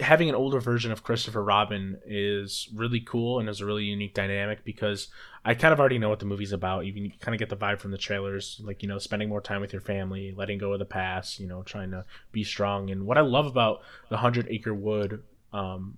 [0.00, 4.14] having an older version of Christopher Robin is really cool and is a really unique
[4.14, 5.08] dynamic because
[5.44, 6.84] I kind of already know what the movie's about.
[6.84, 9.40] You can kind of get the vibe from the trailers, like you know, spending more
[9.40, 12.90] time with your family, letting go of the past, you know, trying to be strong.
[12.90, 13.80] And what I love about
[14.10, 15.22] the Hundred Acre Wood
[15.52, 15.96] um,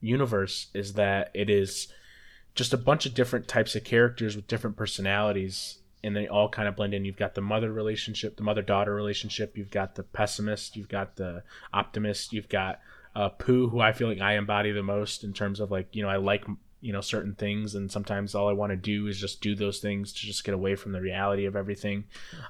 [0.00, 1.88] universe is that it is
[2.54, 6.68] just a bunch of different types of characters with different personalities and they all kind
[6.68, 7.04] of blend in.
[7.04, 9.56] You've got the mother relationship, the mother daughter relationship.
[9.56, 10.76] You've got the pessimist.
[10.76, 11.42] You've got the
[11.72, 12.32] optimist.
[12.32, 12.80] You've got
[13.14, 16.02] uh, Pooh, who I feel like I embody the most in terms of like you
[16.02, 16.44] know I like
[16.80, 19.78] you know certain things, and sometimes all I want to do is just do those
[19.78, 22.04] things to just get away from the reality of everything.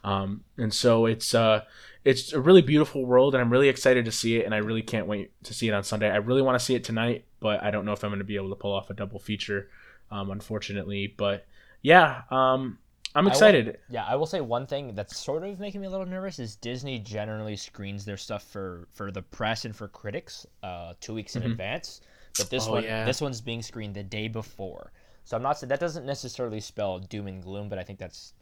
[0.05, 1.65] Um, and so it's uh,
[2.05, 4.83] it's a really beautiful world, and I'm really excited to see it, and I really
[4.83, 6.11] can't wait to see it on Sunday.
[6.11, 8.25] I really want to see it tonight, but I don't know if I'm going to
[8.25, 9.69] be able to pull off a double feature,
[10.11, 11.15] um, unfortunately.
[11.17, 11.47] But
[11.83, 12.79] yeah, um,
[13.15, 13.67] I'm excited.
[13.67, 16.07] I will, yeah, I will say one thing that's sort of making me a little
[16.07, 20.95] nervous is Disney generally screens their stuff for for the press and for critics uh,
[21.01, 21.53] two weeks in mm-hmm.
[21.53, 22.01] advance,
[22.37, 23.05] but this oh, one yeah.
[23.05, 24.93] this one's being screened the day before.
[25.25, 28.33] So I'm not saying that doesn't necessarily spell doom and gloom, but I think that's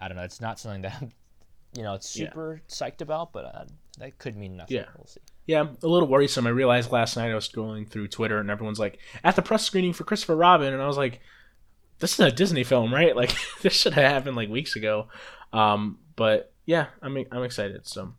[0.00, 0.24] I don't know.
[0.24, 1.02] It's not something that
[1.76, 2.74] you know it's super yeah.
[2.74, 3.64] psyched about, but uh,
[3.98, 4.78] that could mean nothing.
[4.78, 4.86] Yeah.
[4.96, 5.20] We'll see.
[5.46, 6.46] Yeah, a little worrisome.
[6.46, 9.64] I realized last night I was scrolling through Twitter and everyone's like at the press
[9.64, 11.20] screening for Christopher Robin, and I was like
[11.98, 13.16] this is a Disney film, right?
[13.16, 15.08] Like this should have happened like weeks ago.
[15.52, 17.86] Um, but yeah, I'm I'm excited.
[17.86, 18.14] So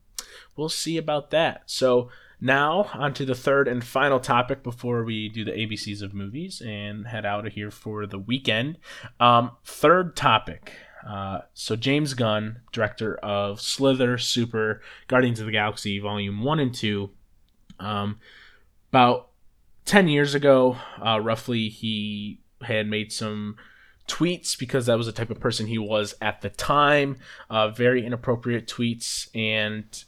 [0.56, 1.64] we'll see about that.
[1.68, 2.10] So
[2.42, 6.62] now on to the third and final topic before we do the ABCs of movies
[6.66, 8.78] and head out of here for the weekend.
[9.20, 10.74] Um, third topic.
[11.08, 16.74] Uh, so James Gunn, director of Slither, Super, Guardians of the Galaxy Volume One and
[16.74, 17.12] Two.
[17.80, 18.20] Um,
[18.92, 19.30] about
[19.86, 23.56] ten years ago, uh, roughly, he had made some
[24.08, 27.16] tweets because that was the type of person he was at the time.
[27.50, 30.04] Uh, very inappropriate tweets, and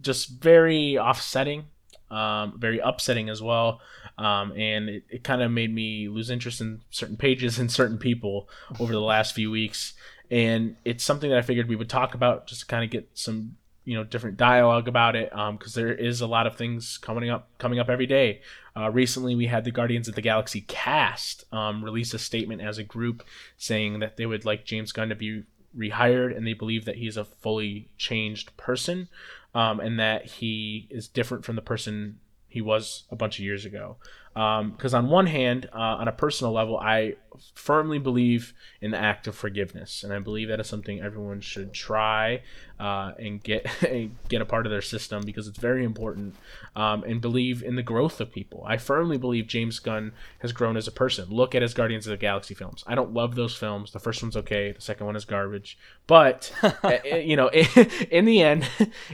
[0.00, 1.64] just very offsetting,
[2.10, 3.80] um, very upsetting as well.
[4.18, 7.98] Um, and it, it kind of made me lose interest in certain pages and certain
[7.98, 8.48] people
[8.80, 9.92] over the last few weeks.
[10.30, 13.08] And it's something that I figured we would talk about just to kind of get
[13.14, 16.98] some you know different dialogue about it because um, there is a lot of things
[16.98, 18.42] coming up coming up every day.
[18.76, 22.76] Uh, recently, we had the Guardians of the Galaxy cast um, release a statement as
[22.76, 23.24] a group
[23.56, 25.44] saying that they would like James Gunn to be
[25.76, 29.08] rehired and they believe that he's a fully changed person
[29.56, 33.64] um, and that he is different from the person he was a bunch of years
[33.64, 33.96] ago.
[34.34, 37.14] Because um, on one hand, uh, on a personal level, I
[37.54, 38.52] firmly believe
[38.82, 42.42] in the act of forgiveness, and I believe that is something everyone should try
[42.78, 43.66] uh, and get
[44.28, 46.34] get a part of their system because it's very important.
[46.74, 48.62] Um, and believe in the growth of people.
[48.66, 51.30] I firmly believe James Gunn has grown as a person.
[51.30, 52.84] Look at his Guardians of the Galaxy films.
[52.86, 53.92] I don't love those films.
[53.92, 54.72] The first one's okay.
[54.72, 55.78] The second one is garbage.
[56.06, 57.48] But eh, eh, you know,
[58.10, 58.68] in the end,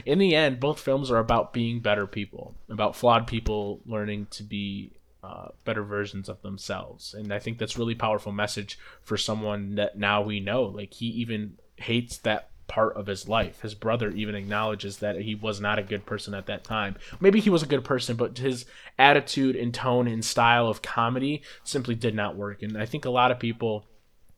[0.05, 4.43] in the end, both films are about being better people, about flawed people learning to
[4.43, 4.91] be
[5.23, 7.13] uh, better versions of themselves.
[7.13, 10.63] And I think that's really powerful message for someone that now we know.
[10.63, 13.61] Like he even hates that part of his life.
[13.61, 16.95] His brother even acknowledges that he was not a good person at that time.
[17.19, 18.65] Maybe he was a good person, but his
[18.97, 22.63] attitude and tone and style of comedy simply did not work.
[22.63, 23.85] And I think a lot of people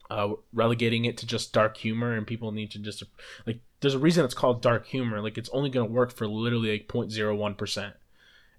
[0.10, 3.04] uh, relegating it to just dark humor and people need to just
[3.48, 6.28] like there's a reason it's called dark humor like it's only going to work for
[6.28, 7.94] literally like 0.01%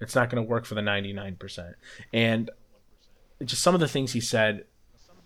[0.00, 1.74] it's not going to work for the 99%.
[2.12, 2.50] And
[3.44, 4.64] just some of the things he said,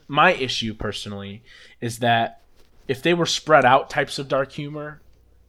[0.09, 1.43] my issue personally
[1.81, 2.40] is that
[2.91, 5.01] if they were spread out types of dark humor,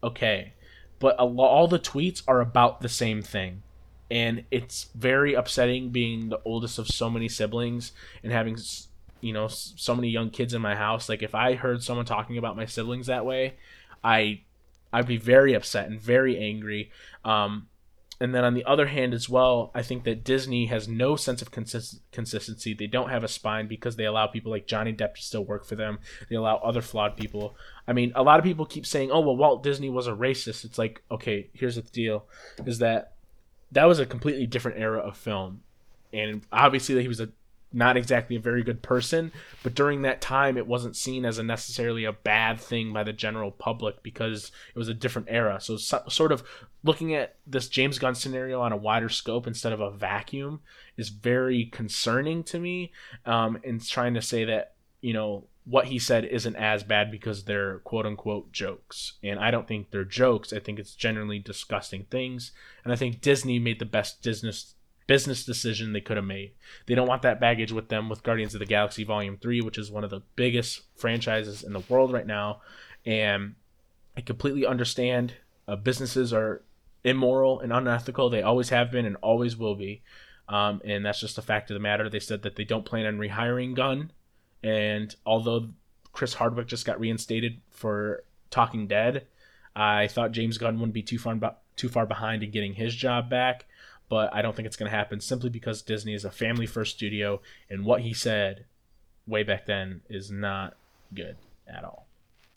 [0.03, 0.53] okay.
[0.99, 3.63] But all the tweets are about the same thing.
[4.11, 8.59] And it's very upsetting being the oldest of so many siblings and having
[9.21, 12.39] you know so many young kids in my house like if i heard someone talking
[12.39, 13.53] about my siblings that way
[14.03, 14.41] i
[14.91, 16.89] i'd be very upset and very angry
[17.23, 17.67] um,
[18.21, 21.41] and then on the other hand as well i think that disney has no sense
[21.41, 22.73] of consist- consistency.
[22.73, 25.65] They don't have a spine because they allow people like johnny depp to still work
[25.65, 25.99] for them.
[26.29, 27.55] They allow other flawed people.
[27.87, 30.65] I mean a lot of people keep saying oh well walt disney was a racist.
[30.65, 32.25] It's like okay here's the deal
[32.65, 33.13] is that
[33.71, 35.61] that was a completely different era of film.
[36.13, 37.29] And obviously he was a
[37.73, 39.31] not exactly a very good person,
[39.63, 43.13] but during that time it wasn't seen as a necessarily a bad thing by the
[43.13, 45.59] general public because it was a different era.
[45.61, 46.43] So, so, sort of
[46.83, 50.61] looking at this James Gunn scenario on a wider scope instead of a vacuum
[50.97, 52.91] is very concerning to me.
[53.25, 57.43] Um, and trying to say that you know what he said isn't as bad because
[57.43, 59.13] they're quote unquote jokes.
[59.23, 60.51] And I don't think they're jokes.
[60.51, 62.51] I think it's generally disgusting things.
[62.83, 64.75] And I think Disney made the best business
[65.11, 66.53] business decision they could have made.
[66.85, 69.77] They don't want that baggage with them with Guardians of the Galaxy Volume 3, which
[69.77, 72.61] is one of the biggest franchises in the world right now.
[73.05, 73.55] And
[74.15, 75.33] I completely understand
[75.67, 76.61] uh, businesses are
[77.03, 78.29] immoral and unethical.
[78.29, 80.01] They always have been and always will be.
[80.47, 82.07] Um, and that's just a fact of the matter.
[82.07, 84.13] They said that they don't plan on rehiring Gunn.
[84.63, 85.71] And although
[86.13, 89.27] Chris Hardwick just got reinstated for Talking Dead,
[89.75, 91.37] I thought James Gunn wouldn't be too far,
[91.75, 93.65] too far behind in getting his job back
[94.11, 96.97] but I don't think it's going to happen simply because Disney is a family first
[96.97, 97.39] studio,
[97.69, 98.65] and what he said
[99.25, 100.75] way back then is not
[101.15, 102.07] good at all.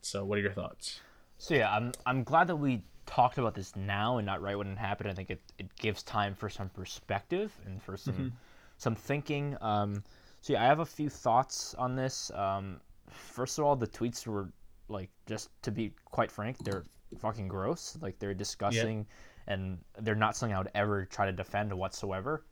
[0.03, 0.99] So, what are your thoughts?
[1.39, 4.67] So yeah, I'm I'm glad that we talked about this now and not right when
[4.67, 5.09] it happened.
[5.09, 8.29] I think it, it gives time for some perspective and for some mm-hmm.
[8.77, 9.57] some thinking.
[9.61, 10.03] Um,
[10.41, 12.33] so yeah, I have a few thoughts on this.
[12.35, 14.49] Um, first of all, the tweets were
[14.89, 16.83] like just to be quite frank, they're
[17.21, 17.97] fucking gross.
[18.01, 18.99] Like they're discussing.
[18.99, 19.07] Yep
[19.47, 22.45] and they're not something I would ever try to defend whatsoever.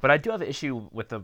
[0.00, 1.22] But I do have an issue with the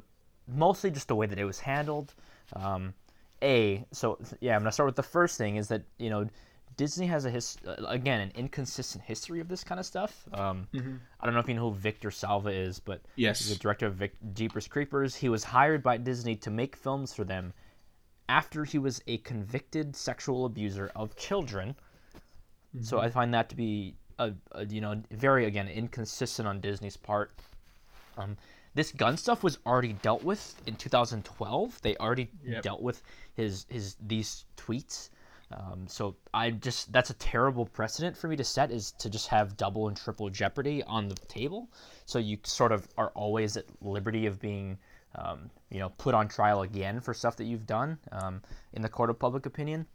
[0.49, 2.15] mostly just the way that it was handled.
[2.55, 2.95] Um,
[3.43, 6.29] a so yeah, I'm gonna start with the first thing is that you know
[6.77, 10.25] Disney has a his uh, again an inconsistent history of this kind of stuff.
[10.33, 10.97] Um, mm-hmm.
[11.21, 13.87] I don't know if you know who Victor Salva is, but yes, he's the director
[13.87, 15.15] of Vic- Jeepers Creepers.
[15.15, 17.53] He was hired by Disney to make films for them
[18.29, 21.75] after he was a convicted sexual abuser of children.
[22.75, 22.85] Mm-hmm.
[22.85, 26.97] So I find that to be a, a, you know very again inconsistent on Disney's
[26.97, 27.33] part.
[28.19, 28.37] Um,
[28.75, 31.83] this Gunn stuff was already dealt with in 2012.
[31.83, 32.63] They already yep.
[32.63, 33.03] dealt with
[33.35, 35.09] his his these tweets.
[35.53, 39.27] Um, so I just that's a terrible precedent for me to set is to just
[39.29, 41.69] have double and triple jeopardy on the table.
[42.07, 44.79] So you sort of are always at liberty of being
[45.17, 48.43] um, you know put on trial again for stuff that you've done um,
[48.75, 49.87] in the court of public opinion.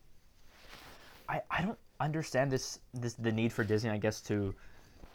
[1.30, 4.54] I, I don't understand this this the need for Disney, I guess, to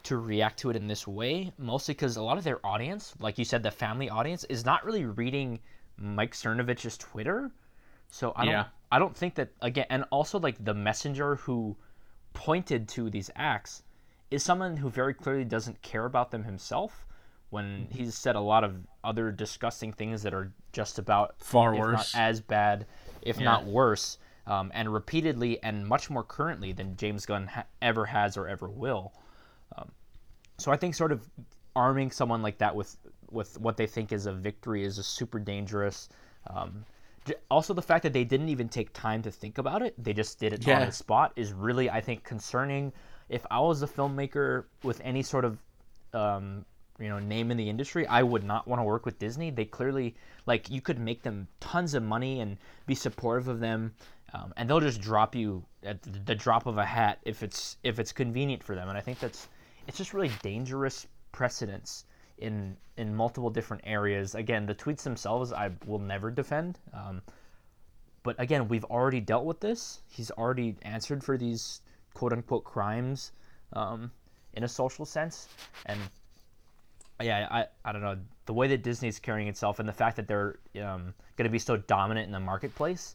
[0.02, 3.38] to react to it in this way, mostly because a lot of their audience, like
[3.38, 5.60] you said, the family audience, is not really reading
[5.98, 7.50] Mike Cernovich's Twitter.
[8.08, 8.64] So I don't yeah.
[8.90, 11.76] I don't think that again, and also like the messenger who
[12.32, 13.82] pointed to these acts
[14.30, 17.06] is someone who very clearly doesn't care about them himself.
[17.50, 17.98] When mm-hmm.
[17.98, 22.14] he's said a lot of other disgusting things that are just about Far worse.
[22.14, 22.86] not as bad,
[23.22, 23.44] if Yeah.
[23.44, 24.18] not worse,
[24.50, 28.68] um, and repeatedly and much more currently than James Gunn ha- ever has or ever
[28.68, 29.12] will.
[29.76, 29.90] Um,
[30.58, 31.26] so I think sort of
[31.76, 32.96] arming someone like that with
[33.30, 36.08] with what they think is a victory is just super dangerous.
[36.48, 36.84] Um,
[37.48, 40.40] also, the fact that they didn't even take time to think about it, they just
[40.40, 40.80] did it Yeah.
[40.80, 42.92] on the spot, is really, I think, concerning.
[43.28, 45.62] If I was a filmmaker with any sort of
[46.12, 46.64] um,
[46.98, 49.50] you know name in the industry, I would not want to work with Disney.
[49.50, 53.94] They clearly like you could make them tons of money and be supportive of them,
[54.32, 57.98] um, and they'll just drop you at the, drop of a hat if it's if
[57.98, 58.88] it's convenient for them.
[58.88, 59.48] And I think that's
[59.86, 62.04] it's just really dangerous precedence
[62.38, 64.34] in in multiple different areas.
[64.34, 66.78] Again, the tweets themselves I will never defend.
[66.92, 67.22] Um,
[68.22, 70.02] but again, we've already dealt with this.
[70.08, 71.80] He's already answered for these
[72.14, 73.32] quote unquote crimes
[73.72, 74.10] um,
[74.54, 75.48] in a social sense.
[75.86, 75.98] And
[77.20, 78.18] yeah, I, I don't know.
[78.46, 81.58] The way that Disney's carrying itself and the fact that they're um, going to be
[81.58, 83.14] so dominant in the marketplace,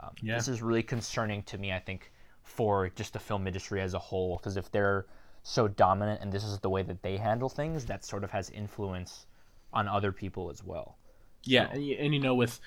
[0.00, 0.36] um, Yeah.
[0.36, 2.12] this is really concerning to me, I think,
[2.42, 4.36] for just the film industry as a whole.
[4.36, 5.06] Because if they're
[5.42, 8.50] so dominant and this is the way that they handle things, that sort of has
[8.50, 9.26] influence
[9.72, 10.96] on other people as well.
[11.44, 12.60] Yeah, and, and you know, with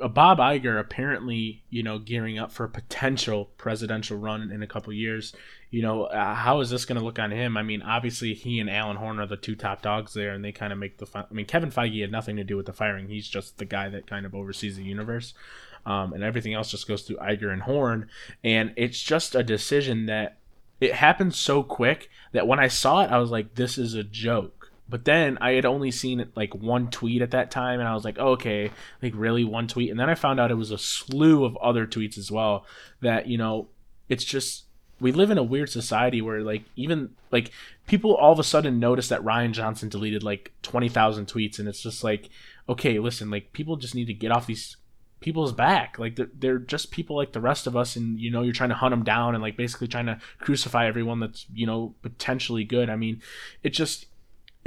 [0.00, 4.66] uh, Bob Iger apparently, you know, gearing up for a potential presidential run in a
[4.66, 5.34] couple years,
[5.70, 7.56] you know, uh, how is this going to look on him?
[7.56, 10.52] I mean, obviously, he and Alan Horn are the two top dogs there, and they
[10.52, 11.06] kind of make the.
[11.06, 13.08] Fi- I mean, Kevin Feige had nothing to do with the firing.
[13.08, 15.34] He's just the guy that kind of oversees the universe,
[15.86, 18.08] um, and everything else just goes through Iger and Horn.
[18.42, 20.38] And it's just a decision that
[20.80, 24.04] it happened so quick that when I saw it, I was like, "This is a
[24.04, 27.94] joke." But then I had only seen like one tweet at that time, and I
[27.94, 28.70] was like, oh, "Okay,
[29.02, 31.86] like really one tweet." And then I found out it was a slew of other
[31.86, 32.66] tweets as well.
[33.00, 33.68] That you know,
[34.08, 34.64] it's just
[35.00, 37.50] we live in a weird society where like even like
[37.86, 41.68] people all of a sudden notice that Rian Johnson deleted like twenty thousand tweets, and
[41.68, 42.28] it's just like,
[42.68, 44.76] okay, listen, like people just need to get off these
[45.24, 45.98] people's back.
[45.98, 48.68] Like they're, they're just people like the rest of us and you know you're trying
[48.68, 52.62] to hunt them down and like basically trying to crucify everyone that's you know potentially
[52.62, 52.90] good.
[52.90, 53.22] I mean
[53.62, 54.06] it just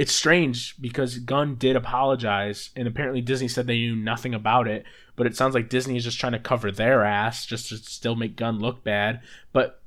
[0.00, 4.84] it's strange because gunn did apologize and apparently disney said they knew nothing about it
[5.16, 8.14] but it sounds like disney is just trying to cover their ass just to still
[8.14, 9.20] make gunn look bad.
[9.52, 9.80] But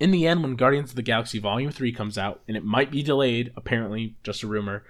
[0.00, 2.90] in the end when guardians of the galaxy volume 3 comes out and it might
[2.90, 4.84] be delayed apparently just a rumor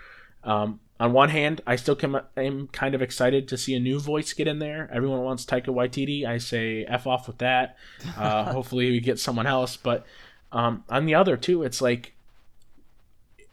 [0.44, 3.98] um, on one hand, I still come, am kind of excited to see a new
[3.98, 4.88] voice get in there.
[4.92, 6.24] Everyone wants Taika Waititi.
[6.24, 7.76] I say f off with that.
[8.16, 9.76] Uh, hopefully, we get someone else.
[9.76, 10.06] But
[10.52, 12.14] um, on the other too, it's like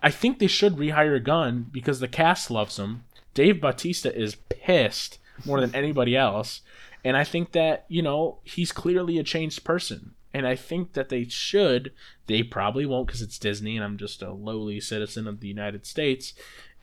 [0.04, 3.06] I think they should rehire Gunn because the cast loves him.
[3.34, 6.62] Dave Bautista is pissed more than anybody else,
[7.04, 10.14] and I think that you know he's clearly a changed person.
[10.34, 11.92] And I think that they should.
[12.28, 15.86] They probably won't because it's Disney, and I'm just a lowly citizen of the United
[15.86, 16.34] States.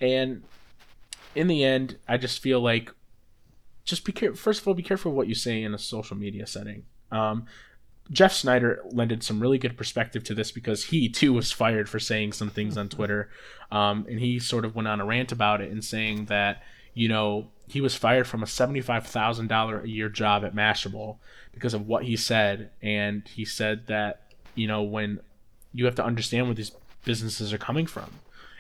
[0.01, 0.43] And
[1.35, 2.93] in the end, I just feel like
[3.85, 4.37] just be careful.
[4.37, 6.85] First of all, be careful what you say in a social media setting.
[7.11, 7.47] Um,
[8.11, 11.99] Jeff Sneider lended some really good perspective to this because he too was fired for
[11.99, 13.29] saying some things on Twitter,
[13.71, 16.63] um, and he sort of went on a rant about it and saying that
[16.95, 21.19] you know he was fired from a seventy-five thousand dollar a year job at Mashable
[21.53, 24.23] because of what he said, and he said that
[24.55, 25.21] you know when
[25.75, 26.73] you have to understand where these
[27.05, 28.11] businesses are coming from.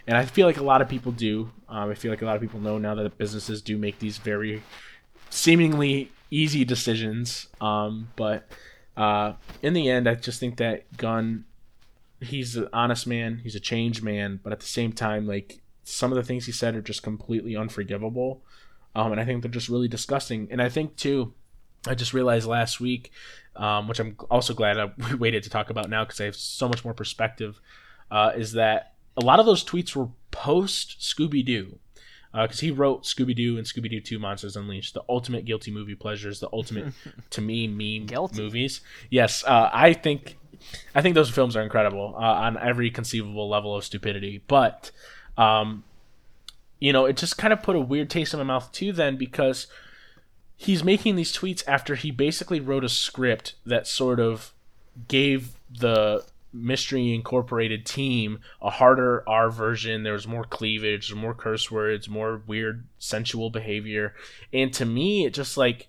[0.08, 1.50] And I feel like a lot of people do.
[1.68, 4.16] Um, I feel like a lot of people know now that businesses do make these
[4.16, 4.62] very
[5.28, 7.48] seemingly easy decisions.
[7.60, 8.48] Um, but
[8.96, 11.44] uh, in the end, I just think that Gunn,
[12.22, 13.42] he's an honest man.
[13.44, 14.40] He's a changed man.
[14.42, 17.54] But at the same time, like some of the things he said are just completely
[17.54, 18.42] unforgivable.
[18.94, 20.48] Um, and I think they're just really disgusting.
[20.50, 21.34] And I think too,
[21.86, 23.12] I just realized last week,
[23.56, 26.66] um, which I'm also glad I waited to talk about now because I have so
[26.66, 27.60] much more perspective,
[28.10, 31.78] uh, is that a lot of those tweets were post Scooby Doo.
[32.32, 35.94] Because he wrote Scooby Doo and Scooby Doo 2 Monsters Unleashed, the ultimate guilty movie
[35.96, 36.92] pleasures, the ultimate,
[37.30, 38.40] to me, meme Guilty.
[38.40, 38.80] movies.
[39.10, 40.36] Yes, uh, I think
[40.94, 44.42] I think those films are incredible uh, on every conceivable level of stupidity.
[44.46, 44.90] But,
[45.36, 45.84] um,
[46.78, 48.92] you know, it just kind of put a weird taste in my mouth too.
[48.92, 49.66] Then because
[50.54, 54.52] he's making these tweets after he basically wrote a script that sort of
[55.08, 60.02] gave the Mystery Incorporated team a harder R version.
[60.02, 64.14] There was more cleavage, more curse words, more weird sensual behavior.
[64.52, 65.88] And to me, it just like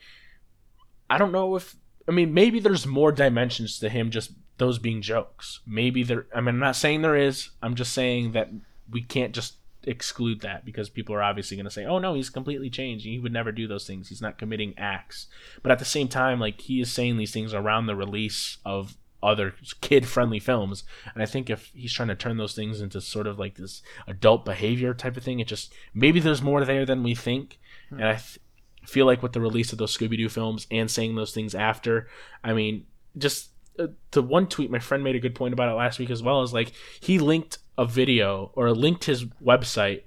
[1.10, 1.76] I don't know if
[2.07, 5.62] I mean maybe there's more dimensions to him just those being jokes.
[5.66, 7.49] Maybe there I mean I'm not saying there is.
[7.62, 8.49] I'm just saying that
[8.91, 12.30] we can't just exclude that because people are obviously going to say, "Oh no, he's
[12.30, 13.05] completely changed.
[13.05, 14.10] He would never do those things.
[14.10, 15.28] He's not committing acts."
[15.64, 18.97] But at the same time, like he is saying these things around the release of
[19.22, 20.84] other kid friendly films.
[21.13, 23.82] And I think if he's trying to turn those things into sort of like this
[24.07, 27.59] adult behavior type of thing, it just maybe there's more there than we think.
[27.89, 27.95] Hmm.
[27.95, 28.39] And I th-
[28.86, 32.07] feel like with the release of those Scooby Doo films and saying those things after,
[32.43, 32.86] I mean,
[33.17, 36.09] just uh, to one tweet, my friend made a good point about it last week
[36.09, 36.41] as well.
[36.43, 40.03] Is like he linked a video or linked his website,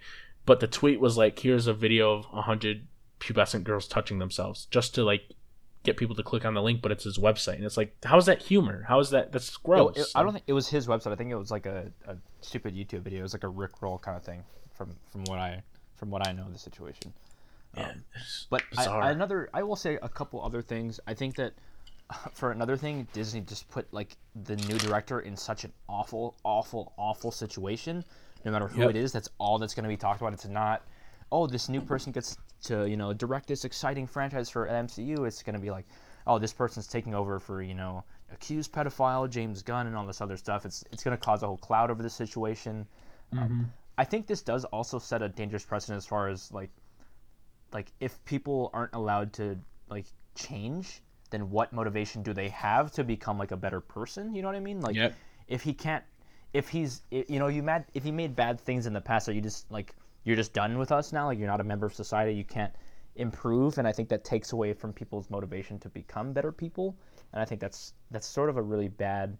[0.47, 2.87] but the tweet was like, "Here's a video of hundred
[3.21, 5.23] pubescent girls touching themselves," just to like
[5.83, 8.17] get people to click on the link, but it's his website, and it's like, how
[8.17, 8.85] is that humor?
[8.89, 9.33] How is that?
[9.33, 9.97] That's gross.
[9.97, 11.13] it, I don't think it was his website.
[11.13, 13.21] I think it was like a, a stupid YouTube video.
[13.21, 15.63] It was like a Rick roll kind of thing from from what I
[15.97, 17.13] from what I know of the situation.
[17.77, 18.05] Yeah, um,
[18.51, 21.01] but I, another, I will say a couple other things.
[21.07, 21.55] I think that
[22.35, 26.93] for another thing, Disney just put like the new director in such an awful, awful,
[26.97, 28.05] awful situation.
[28.45, 28.91] No matter who yep.
[28.91, 30.33] it is, that's all that's going to be talked about.
[30.33, 30.83] It's not,
[31.31, 35.27] oh, this new person gets to you know direct this exciting franchise for MCU.
[35.27, 35.87] It's going to be like,
[36.27, 40.21] oh, this person's taking over for you know accused pedophile James Gunn and all this
[40.21, 40.65] other stuff.
[40.65, 42.87] It's it's going to cause a whole cloud over the situation.
[43.33, 43.53] Um, mm-hmm.
[43.53, 46.71] Um, I think this does also set a dangerous precedent as far as like
[47.73, 49.59] like if people aren't allowed to
[49.89, 54.43] like change then what motivation do they have to become like a better person you
[54.43, 55.15] know what i mean like yep.
[55.49, 56.05] if he can't
[56.53, 59.33] if he's you know you mad if he made bad things in the past are
[59.33, 59.95] you just like
[60.25, 62.73] you're just done with us now like you're not a member of society you can't
[63.17, 66.97] improve and i think that takes away from people's motivation to become better people
[67.33, 69.37] and i think that's that's sort of a really bad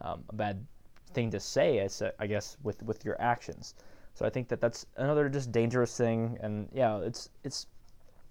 [0.00, 0.66] um, a bad
[1.12, 1.86] thing to say
[2.18, 3.74] I guess with with your actions
[4.14, 7.66] so I think that that's another just dangerous thing, and yeah, it's it's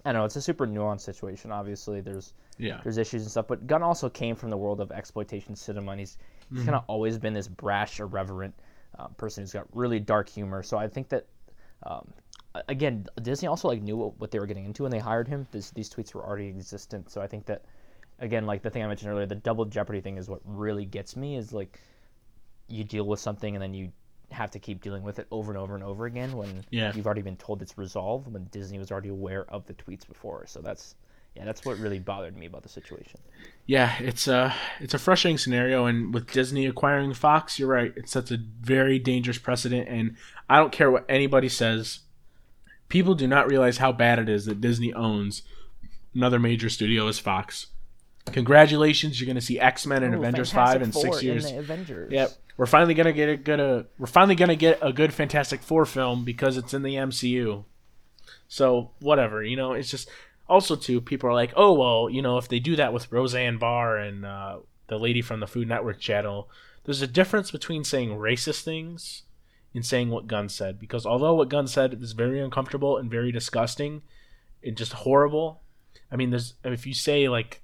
[0.06, 1.52] I don't know it's a super nuanced situation.
[1.52, 4.92] Obviously, there's yeah there's issues and stuff, but Gunn also came from the world of
[4.92, 6.18] exploitation cinema, and he's
[6.50, 6.66] he's mm-hmm.
[6.66, 8.54] kind of always been this brash, irreverent
[9.00, 10.64] uh, person who's got really dark humor.
[10.64, 11.26] So I think that.
[11.84, 12.14] Um,
[12.68, 15.48] again, Disney also like knew what, what they were getting into when they hired him.
[15.52, 17.64] This, these tweets were already existent, so I think that
[18.20, 21.16] again, like the thing I mentioned earlier, the double jeopardy thing is what really gets
[21.16, 21.36] me.
[21.36, 21.80] Is like
[22.68, 23.92] you deal with something and then you
[24.32, 26.94] have to keep dealing with it over and over and over again when yeah.
[26.96, 30.46] you've already been told it's resolved when Disney was already aware of the tweets before.
[30.48, 30.96] So that's
[31.36, 33.20] yeah, that's what really bothered me about the situation.
[33.66, 37.94] Yeah, it's a it's a frustrating scenario, and with Disney acquiring Fox, you're right.
[37.96, 40.18] It sets a very dangerous precedent, and
[40.50, 42.00] I don't care what anybody says.
[42.90, 45.44] People do not realize how bad it is that Disney owns
[46.14, 47.68] another major studio as Fox.
[48.26, 51.50] Congratulations, you're going to see X Men and Ooh, Avengers Five in six years.
[51.50, 52.12] In Avengers.
[52.12, 55.62] Yep, we're finally gonna get a good uh, we're finally gonna get a good Fantastic
[55.62, 57.64] Four film because it's in the MCU.
[58.50, 60.10] So whatever, you know, it's just
[60.52, 63.58] also too people are like, oh well, you know, if they do that with Roseanne
[63.58, 66.50] Barr and uh, the lady from the Food Network channel,
[66.84, 69.24] there's a difference between saying racist things
[69.74, 73.32] and saying what Gunn said because although what Gunn said is very uncomfortable and very
[73.32, 74.02] disgusting
[74.64, 75.62] and just horrible,
[76.12, 77.62] I mean, there's if you say like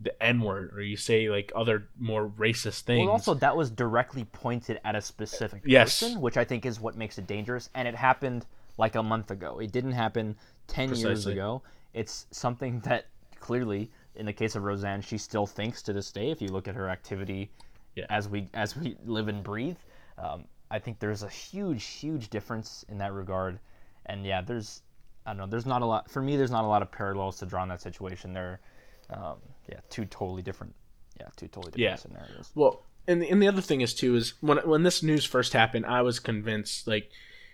[0.00, 3.04] the N word or you say like other more racist things.
[3.04, 6.00] Well, also that was directly pointed at a specific yes.
[6.00, 7.68] person, which I think is what makes it dangerous.
[7.74, 8.46] And it happened
[8.78, 9.58] like a month ago.
[9.58, 10.36] It didn't happen
[10.66, 11.10] ten Precisely.
[11.10, 11.62] years ago.
[11.94, 13.06] It's something that
[13.38, 16.30] clearly, in the case of Roseanne, she still thinks to this day.
[16.30, 17.50] If you look at her activity
[17.96, 18.06] yeah.
[18.10, 19.78] as we as we live and breathe,
[20.18, 23.58] um, I think there's a huge, huge difference in that regard.
[24.06, 24.82] And yeah, there's
[25.26, 25.46] I don't know.
[25.46, 26.36] There's not a lot for me.
[26.36, 28.32] There's not a lot of parallels to draw in that situation.
[28.32, 28.60] There
[29.12, 29.36] um,
[29.68, 30.74] yeah, two totally different.
[31.18, 31.96] Yeah, two totally different yeah.
[31.96, 32.50] scenarios.
[32.54, 35.86] Well, and and the other thing is too is when when this news first happened,
[35.86, 37.10] I was convinced like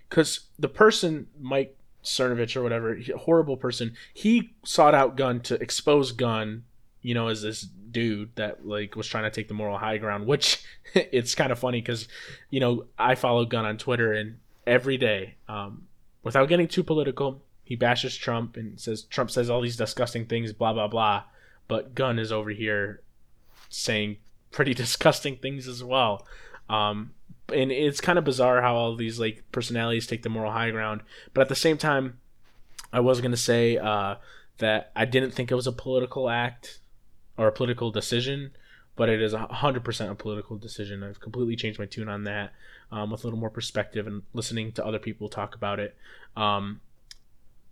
[0.08, 1.76] because the person Mike
[2.06, 6.64] Cernovich or whatever, horrible person, he sought out Gunn to expose Gunn,
[7.02, 10.26] you know, as this dude that like was trying to take the moral high ground.
[10.26, 12.08] Which it's kind of funny because
[12.50, 15.86] you know I follow Gunn on Twitter and every day, um,
[16.22, 20.52] without getting too political, he bashes Trump and says Trump says all these disgusting things,
[20.52, 21.24] blah blah blah
[21.68, 23.00] but Gunn is over here
[23.68, 24.16] saying
[24.50, 26.26] pretty disgusting things as well.
[26.68, 27.12] Um,
[27.52, 31.02] and it's kind of bizarre how all these like personalities take the moral high ground,
[31.34, 32.18] but at the same time,
[32.92, 34.16] I was gonna say uh,
[34.58, 36.80] that I didn't think it was a political act
[37.36, 38.52] or a political decision,
[38.96, 41.02] but it is hundred percent a political decision.
[41.02, 42.52] I've completely changed my tune on that
[42.90, 45.96] um, with a little more perspective and listening to other people talk about it.
[46.36, 46.80] Um,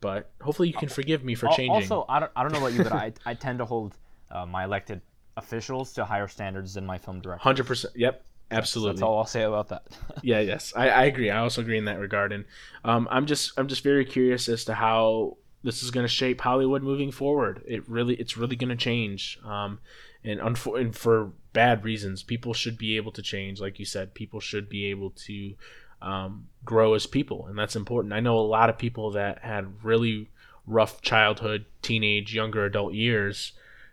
[0.00, 1.70] but hopefully you can forgive me for changing.
[1.70, 3.96] Also, I don't, I don't know about you, but I, I tend to hold
[4.30, 5.00] uh, my elected
[5.36, 7.42] officials to higher standards than my film director.
[7.42, 7.94] Hundred percent.
[7.96, 8.22] Yep.
[8.50, 8.92] Absolutely.
[8.92, 9.86] That's, that's, all I'll say about that.
[10.22, 10.40] yeah.
[10.40, 10.72] Yes.
[10.76, 11.30] I, I agree.
[11.30, 12.44] I also agree in that regard, and
[12.84, 16.40] um, I'm just I'm just very curious as to how this is going to shape
[16.40, 17.62] Hollywood moving forward.
[17.66, 19.38] It really it's really going to change.
[19.44, 19.80] Um,
[20.24, 23.60] and, unfor- and for bad reasons, people should be able to change.
[23.60, 25.54] Like you said, people should be able to
[26.00, 28.14] um, grow as people, and that's important.
[28.14, 30.30] I know a lot of people that had really
[30.66, 33.52] rough childhood, teenage, younger adult years,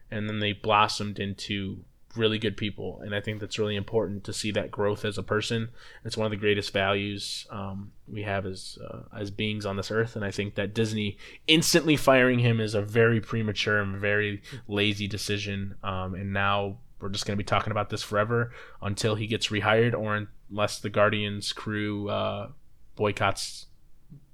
[0.10, 1.84] and then they blossomed into
[2.16, 5.24] really good people, and I think that's really important to see that growth as a
[5.24, 5.70] person.
[6.04, 9.92] It's one of the greatest values um, we have as uh, as beings on this
[9.92, 14.42] earth, and I think that Disney instantly firing him is a very premature and very
[14.68, 15.76] lazy decision.
[15.84, 18.52] Um, and now we're just going to be talking about this forever
[18.82, 22.50] until he gets rehired, or unless the Guardians crew uh,
[22.96, 23.68] boycotts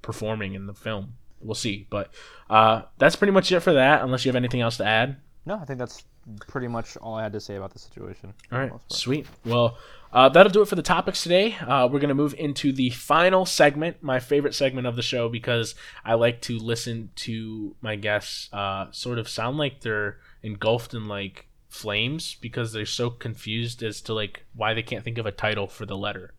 [0.01, 1.13] performing in the film.
[1.39, 2.11] We'll see, but
[2.49, 4.01] uh, that's pretty much it for that.
[4.01, 5.17] Unless you have anything else to add.
[5.45, 6.03] No, I think that's
[6.47, 8.33] pretty much all I had to say about the situation.
[8.51, 9.27] All right, sweet.
[9.45, 9.77] Well,
[10.11, 11.55] uh, that'll do it for the topics today.
[11.55, 15.29] Uh, we're going to move into the final segment, my favorite segment of the show,
[15.29, 15.75] because
[16.05, 21.07] I like to listen to my guests uh, sort of sound like they're engulfed in
[21.07, 25.31] like flames because they're so confused as to like why they can't think of a
[25.31, 26.33] title for the letter,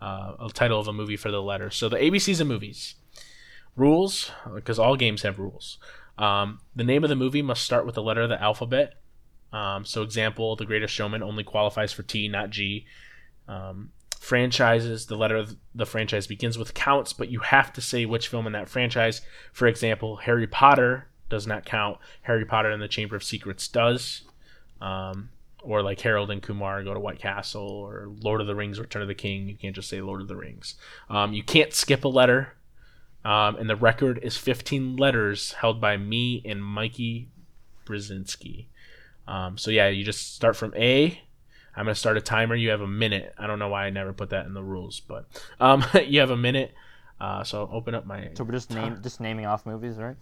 [0.00, 1.70] uh, a title of a movie for the letter.
[1.70, 2.96] So the ABCs of movies
[3.76, 5.78] rules, because all games have rules.
[6.18, 8.94] Um, the name of the movie must start with the letter of the alphabet
[9.54, 12.86] um, so, example, The Greatest Showman only qualifies for T, not G.
[13.46, 18.04] Um, franchises, the letter of the franchise begins with counts, but you have to say
[18.04, 19.20] which film in that franchise.
[19.52, 21.98] For example, Harry Potter does not count.
[22.22, 24.22] Harry Potter and the Chamber of Secrets does.
[24.80, 25.28] Um,
[25.62, 29.02] or like Harold and Kumar go to White Castle, or Lord of the Rings, Return
[29.02, 29.48] of the King.
[29.48, 30.74] You can't just say Lord of the Rings.
[31.08, 32.54] Um, you can't skip a letter.
[33.24, 37.28] Um, and the record is 15 letters held by me and Mikey
[37.86, 38.66] Brzezinski.
[39.26, 41.20] Um, so yeah, you just start from A.
[41.76, 42.54] I'm gonna start a timer.
[42.54, 43.34] You have a minute.
[43.38, 45.26] I don't know why I never put that in the rules, but
[45.60, 46.72] um, you have a minute.
[47.20, 48.30] Uh, so I'll open up my.
[48.34, 50.16] So we're just name just naming off movies, right?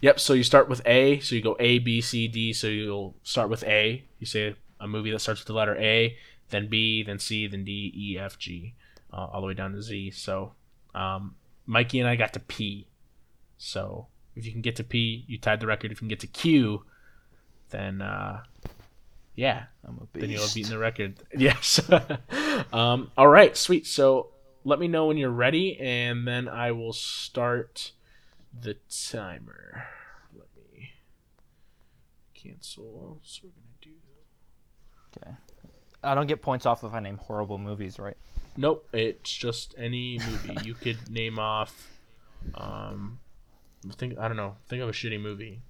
[0.00, 0.20] Yep.
[0.20, 1.20] So you start with A.
[1.20, 2.52] So you go A B C D.
[2.52, 4.04] So you'll start with A.
[4.18, 6.16] You say a movie that starts with the letter A,
[6.50, 8.74] then B, then C, then D, E, F, G,
[9.12, 10.10] uh, all the way down to Z.
[10.12, 10.52] So
[10.94, 11.34] um,
[11.66, 12.88] Mikey and I got to P.
[13.58, 15.92] So if you can get to P, you tied the record.
[15.92, 16.84] If you can get to Q,
[17.70, 18.42] then uh,
[19.34, 19.64] yeah,
[20.14, 21.16] then you'll have beaten the record.
[21.36, 21.80] Yes.
[22.72, 23.86] um, all right, sweet.
[23.86, 24.30] So
[24.64, 27.92] let me know when you're ready, and then I will start
[28.58, 28.76] the
[29.10, 29.84] timer.
[30.34, 30.90] Let me
[32.34, 33.20] cancel.
[33.22, 33.90] So we're gonna do.
[35.18, 35.36] Okay.
[36.02, 38.16] I don't get points off if I name horrible movies, right?
[38.56, 38.88] Nope.
[38.92, 41.90] It's just any movie you could name off.
[42.54, 43.18] Um,
[43.96, 44.56] think I don't know.
[44.68, 45.60] Think of a shitty movie.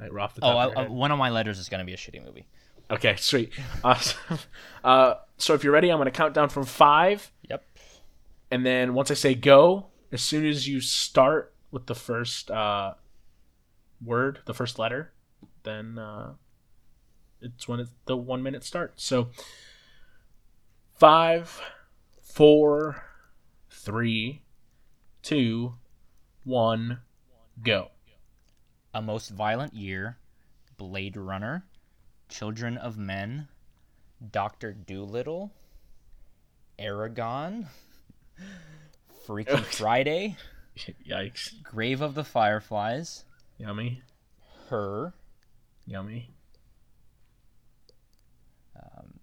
[0.00, 1.96] Like, off the oh, oh, of one of my letters is going to be a
[1.96, 2.46] shitty movie.
[2.90, 3.52] Okay, sweet.
[3.84, 4.38] Awesome.
[4.84, 7.30] Uh, so if you're ready, I'm going to count down from five.
[7.48, 7.64] Yep.
[8.50, 12.94] And then once I say go, as soon as you start with the first uh,
[14.04, 15.12] word, the first letter,
[15.62, 16.32] then uh,
[17.40, 19.04] it's when it's the one minute starts.
[19.04, 19.28] So
[20.94, 21.60] five,
[22.20, 23.04] four,
[23.70, 24.42] three,
[25.22, 25.74] two,
[26.44, 27.00] one,
[27.62, 27.91] go.
[28.94, 30.18] A Most Violent Year,
[30.76, 31.64] Blade Runner,
[32.28, 33.48] Children of Men,
[34.30, 35.52] Doctor Dolittle,
[36.78, 37.66] Eragon,
[39.26, 40.36] Freaky Friday,
[41.08, 41.62] Yikes.
[41.62, 43.24] Grave of the Fireflies,
[43.58, 44.02] Yummy.
[44.68, 45.14] Her,
[45.86, 46.30] Yummy.
[48.76, 49.20] Um,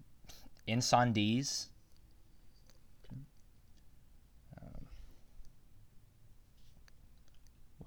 [0.67, 1.68] Incendies,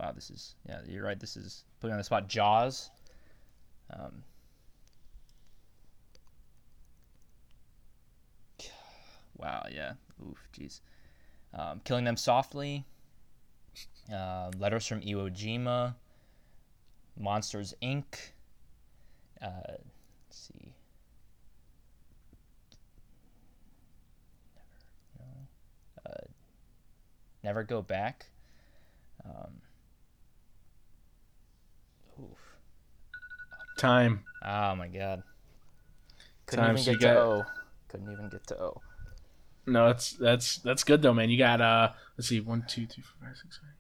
[0.03, 0.81] Wow, this is yeah.
[0.89, 1.21] You're right.
[1.21, 2.29] This is putting on the spot.
[2.29, 2.91] Jaws.
[3.89, 4.25] Um,
[9.37, 9.65] wow.
[9.71, 9.93] Yeah.
[10.29, 10.49] Oof.
[10.59, 10.81] Jeez.
[11.55, 12.85] Um, killing them softly.
[14.13, 15.95] Uh, letters from Iwo Jima.
[17.17, 18.33] Monsters Inc.
[19.41, 20.73] Uh, let's see.
[24.57, 25.29] Never,
[26.07, 26.11] no.
[26.11, 26.27] uh,
[27.45, 28.27] never go back.
[29.25, 29.61] Um,
[32.21, 32.57] Oof.
[33.83, 34.21] Time.
[34.45, 35.25] Oh my god.
[36.47, 37.17] Couldn't Time, even get to got...
[37.17, 37.45] O.
[37.89, 38.81] Couldn't even get to O.
[39.67, 41.31] No, that's that's that's good though, man.
[41.31, 43.71] You got uh, let's see, one, two, three, four, five, six, seven.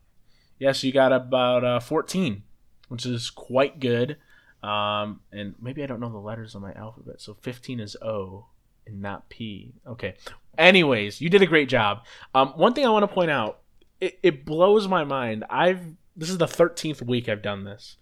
[0.59, 2.43] Yeah, so you got about uh, fourteen,
[2.89, 4.16] which is quite good.
[4.62, 8.47] Um, and maybe I don't know the letters on my alphabet, so fifteen is O
[8.86, 9.72] and not P.
[9.86, 10.14] Okay.
[10.59, 12.05] Anyways, you did a great job.
[12.35, 13.60] Um, one thing I want to point out,
[14.01, 15.44] it, it blows my mind.
[15.48, 17.98] I've this is the thirteenth week I've done this.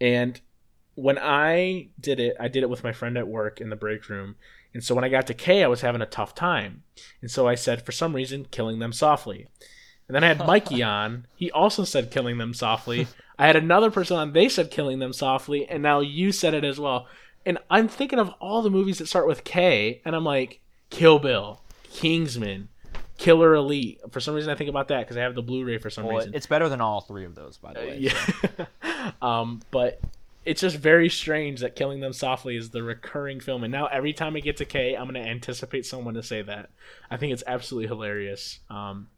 [0.00, 0.40] And
[0.94, 4.08] when I did it, I did it with my friend at work in the break
[4.08, 4.36] room.
[4.74, 6.82] And so when I got to K, I was having a tough time.
[7.20, 9.46] And so I said, for some reason, killing them softly.
[10.08, 11.26] And then I had Mikey on.
[11.34, 13.06] He also said killing them softly.
[13.38, 14.32] I had another person on.
[14.32, 15.68] They said killing them softly.
[15.68, 17.06] And now you said it as well.
[17.44, 20.00] And I'm thinking of all the movies that start with K.
[20.04, 20.60] And I'm like,
[20.90, 22.68] Kill Bill, Kingsman,
[23.18, 24.00] Killer Elite.
[24.10, 26.18] For some reason, I think about that because I have the Blu-ray for some well,
[26.18, 26.34] reason.
[26.34, 28.10] It's better than all three of those, by the way.
[28.10, 29.12] Uh, yeah.
[29.22, 30.00] um, but
[30.44, 34.12] it's just very strange that Killing Them Softly is the recurring film, and now every
[34.12, 36.70] time it gets a K, I'm gonna anticipate someone to say that.
[37.10, 38.60] I think it's absolutely hilarious.
[38.70, 39.08] Um,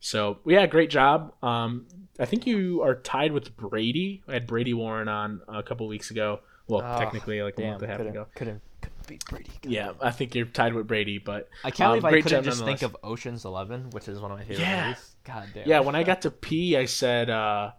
[0.00, 1.34] so yeah, great job.
[1.42, 1.86] Um,
[2.18, 4.22] I think you are tied with Brady.
[4.28, 6.40] I had Brady Warren on a couple weeks ago.
[6.68, 8.26] Well, Oh, technically like a Damn, month and a half ago.
[8.34, 9.50] couldn't couldn't beat Brady.
[9.64, 12.64] Yeah, I think you're tied with Brady, but I can't um, believe I couldn't just
[12.64, 14.86] think of Ocean's Eleven, which is one of my favorite Yeah.
[14.86, 15.16] movies.
[15.24, 15.68] God damn.
[15.68, 17.72] Yeah, when I got to P, I said, uh,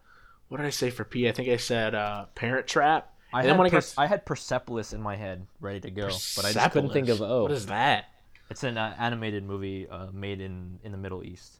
[0.51, 1.29] what did I say for P?
[1.29, 3.09] I think I said uh, Parent Trap.
[3.33, 6.71] I had, when I had Persepolis in my head, ready to go, but I just
[6.71, 7.31] couldn't think of Persepolis.
[7.31, 7.41] O.
[7.43, 8.07] What is that?
[8.49, 11.59] It's an uh, animated movie uh, made in in the Middle East.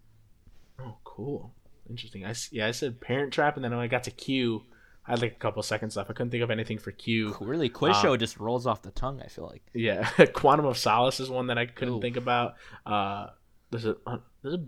[0.77, 1.53] Oh, cool.
[1.89, 2.25] Interesting.
[2.25, 4.63] I, yeah, I said Parent Trap, and then when I got to Q,
[5.07, 6.09] I had like a couple seconds left.
[6.09, 7.37] I couldn't think of anything for Q.
[7.39, 9.21] Really, quiz Um, show just rolls off the tongue.
[9.23, 9.63] I feel like.
[9.73, 10.03] Yeah,
[10.33, 12.01] Quantum of Solace is one that I couldn't Ooh.
[12.01, 12.55] think about.
[12.85, 13.27] Uh,
[13.69, 14.65] there's a uh, there's a,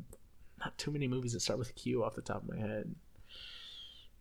[0.61, 2.95] not too many movies that start with Q off the top of my head.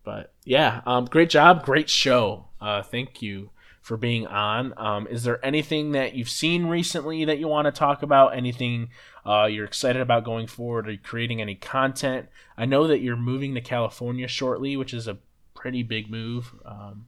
[0.03, 2.45] But yeah, um, great job, great show.
[2.59, 3.49] Uh, thank you
[3.81, 4.73] for being on.
[4.77, 8.35] Um, is there anything that you've seen recently that you want to talk about?
[8.35, 8.89] Anything
[9.25, 10.87] uh, you're excited about going forward?
[10.87, 12.27] Are you creating any content?
[12.57, 15.17] I know that you're moving to California shortly, which is a
[15.53, 16.53] pretty big move.
[16.65, 17.05] Um,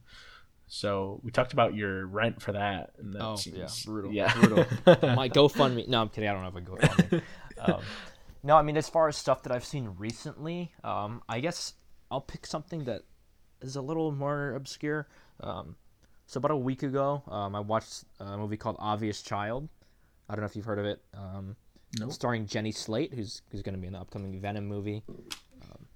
[0.66, 2.92] so we talked about your rent for that.
[2.98, 4.64] And that Oh, seems, yeah, brutal, Yeah, brutal.
[5.14, 5.88] My GoFundMe.
[5.88, 6.28] No, I'm kidding.
[6.28, 7.22] I don't have a GoFundMe.
[7.60, 7.82] um,
[8.42, 11.74] no, I mean as far as stuff that I've seen recently, um, I guess
[12.10, 13.02] I'll pick something that
[13.60, 15.08] is a little more obscure.
[15.40, 15.76] Um,
[16.26, 19.68] so about a week ago, um, I watched a movie called Obvious Child.
[20.28, 21.00] I don't know if you've heard of it.
[21.14, 21.56] Um,
[21.98, 22.12] Nope.
[22.12, 25.02] Starring Jenny Slate, who's who's going to be in the upcoming Venom movie.
[25.62, 25.86] Um,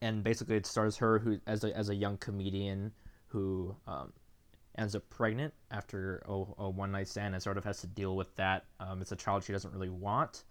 [0.00, 2.90] and basically, it stars her who as a as a young comedian
[3.26, 4.12] who um,
[4.76, 8.16] ends up pregnant after a, a one night stand and sort of has to deal
[8.16, 8.64] with that.
[8.80, 10.44] Um, it's a child she doesn't really want,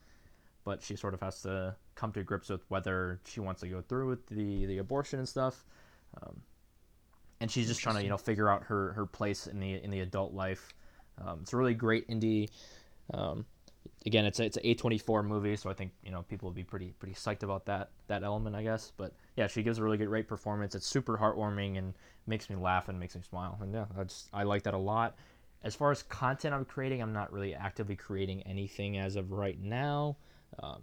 [0.64, 3.82] but she sort of has to come to grips with whether she wants to go
[3.82, 5.66] through with the, the abortion and stuff.
[6.22, 6.42] Um,
[7.42, 9.90] and she's just trying to you know figure out her, her place in the in
[9.90, 10.74] the adult life.
[11.24, 12.50] Um, it's a really great indie.
[13.14, 13.46] Um,
[14.06, 16.48] again, it's a, it's an A twenty four movie, so I think you know people
[16.48, 18.92] will be pretty pretty psyched about that that element, I guess.
[18.96, 20.76] But yeah, she gives a really good great performance.
[20.76, 21.94] It's super heartwarming and
[22.28, 23.58] makes me laugh and makes me smile.
[23.62, 25.16] And yeah, I just I like that a lot.
[25.64, 29.60] As far as content I'm creating, I'm not really actively creating anything as of right
[29.62, 30.18] now.
[30.62, 30.82] Um,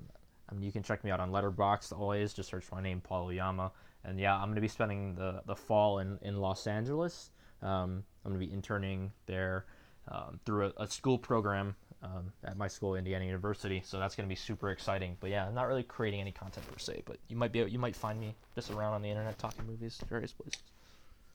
[0.48, 2.32] I mean, you can check me out on Letterboxd always.
[2.32, 3.72] Just search my name, Paul Oyama.
[4.05, 7.30] And yeah, I'm going to be spending the, the fall in, in Los Angeles.
[7.62, 9.66] Um, I'm going to be interning there
[10.09, 13.82] um, through a, a school program um, at my school, Indiana University.
[13.84, 15.16] So that's going to be super exciting.
[15.20, 17.02] But yeah, I'm not really creating any content per se.
[17.05, 20.01] But you might be you might find me just around on the internet talking movies,
[20.09, 20.62] various places.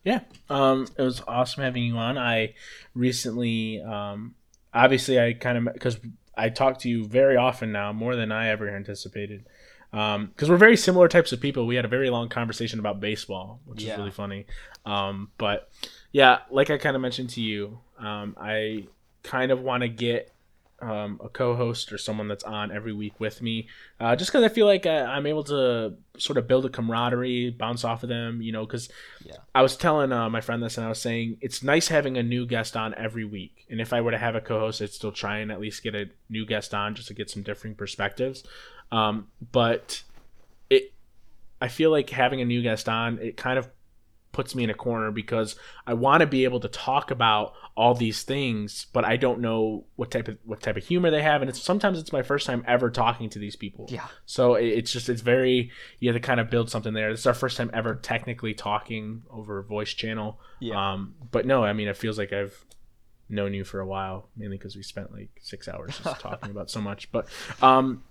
[0.04, 2.18] Yeah, um, it was awesome having you on.
[2.18, 2.54] I
[2.94, 4.36] recently, um,
[4.72, 5.98] obviously, I kind of because
[6.38, 9.46] I talk to you very often now, more than I ever anticipated.
[9.92, 11.66] Because we're very similar types of people.
[11.66, 14.46] We had a very long conversation about baseball, which is really funny.
[14.86, 15.70] Um, but
[16.12, 18.88] yeah, like I kind of mentioned to you, um, I
[19.24, 20.35] kind of want to get
[20.82, 23.68] um, a co-host or someone that's on every week with me,
[24.00, 27.52] uh, just because I feel like uh, I'm able to sort of build a camaraderie,
[27.52, 28.66] bounce off of them, you know.
[28.66, 28.90] Because
[29.24, 29.38] Yeah.
[29.54, 32.24] I was telling uh, my friend this, and I was saying it's nice having a
[32.24, 33.66] new guest on every week.
[33.70, 35.96] And if I were to have a co-host, I'd still try and at least get
[35.96, 38.44] a new guest on just to get some different perspectives.
[38.92, 40.04] Um, but
[40.70, 40.94] it,
[41.62, 43.70] I feel like having a new guest on, it kind of
[44.36, 45.56] puts me in a corner because
[45.88, 49.86] I want to be able to talk about all these things, but I don't know
[49.96, 52.46] what type of what type of humor they have, and it's sometimes it's my first
[52.46, 53.88] time ever talking to these people.
[53.90, 54.06] Yeah.
[54.26, 57.12] So it's just it's very you have to kind of build something there.
[57.12, 60.42] This is our first time ever technically talking over a voice channel.
[60.60, 60.94] Yeah.
[60.94, 62.66] Um, but no, I mean it feels like I've
[63.30, 66.70] known you for a while, mainly because we spent like six hours just talking about
[66.70, 67.10] so much.
[67.14, 67.30] But
[67.62, 68.04] um,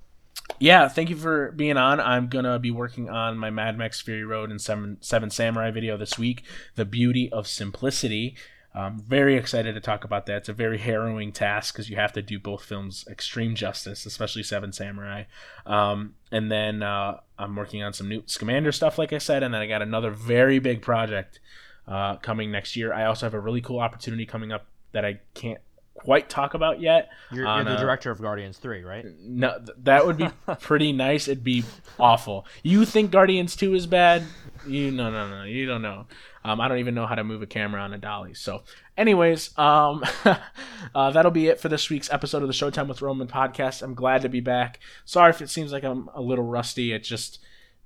[0.58, 2.00] yeah, thank you for being on.
[2.00, 5.96] I'm gonna be working on my Mad Max Fury Road and Seven Seven Samurai video
[5.96, 6.42] this week.
[6.74, 8.36] The beauty of simplicity.
[8.76, 10.38] I'm very excited to talk about that.
[10.38, 14.42] It's a very harrowing task because you have to do both films extreme justice, especially
[14.42, 15.24] Seven Samurai.
[15.64, 19.54] Um, and then uh, I'm working on some new Scamander stuff, like I said, and
[19.54, 21.38] then I got another very big project
[21.86, 22.92] uh, coming next year.
[22.92, 25.60] I also have a really cool opportunity coming up that I can't
[25.94, 27.08] quite talk about yet.
[27.30, 29.06] You're, you're the uh, director of Guardians Three, right?
[29.20, 30.28] no, th- that would be
[30.60, 31.28] pretty nice.
[31.28, 31.64] It'd be
[31.98, 32.46] awful.
[32.62, 34.24] You think Guardians Two is bad?
[34.66, 35.44] You no no no.
[35.44, 36.06] You don't know.
[36.44, 38.34] Um, I don't even know how to move a camera on a dolly.
[38.34, 38.64] So,
[38.98, 40.04] anyways, um,
[40.94, 43.82] uh, that'll be it for this week's episode of the Showtime with Roman podcast.
[43.82, 44.78] I'm glad to be back.
[45.06, 46.92] Sorry if it seems like I'm a little rusty.
[46.92, 47.38] It just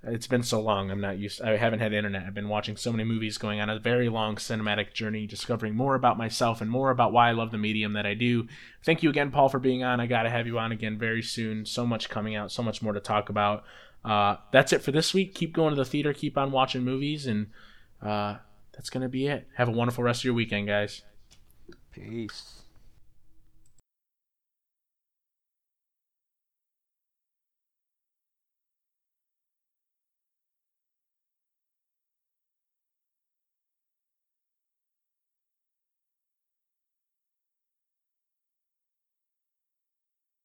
[0.02, 0.90] it's been so long.
[0.90, 1.42] I'm not used.
[1.42, 2.24] I haven't had internet.
[2.24, 5.96] I've been watching so many movies, going on a very long cinematic journey, discovering more
[5.96, 8.46] about myself and more about why I love the medium that I do.
[8.84, 9.98] Thank you again, Paul, for being on.
[10.00, 11.66] I got to have you on again very soon.
[11.66, 12.52] So much coming out.
[12.52, 13.64] So much more to talk about.
[14.04, 15.34] Uh, that's it for this week.
[15.34, 16.12] Keep going to the theater.
[16.12, 17.48] Keep on watching movies, and
[18.00, 18.36] uh,
[18.72, 19.48] that's gonna be it.
[19.56, 21.02] Have a wonderful rest of your weekend, guys.
[21.90, 22.57] Peace.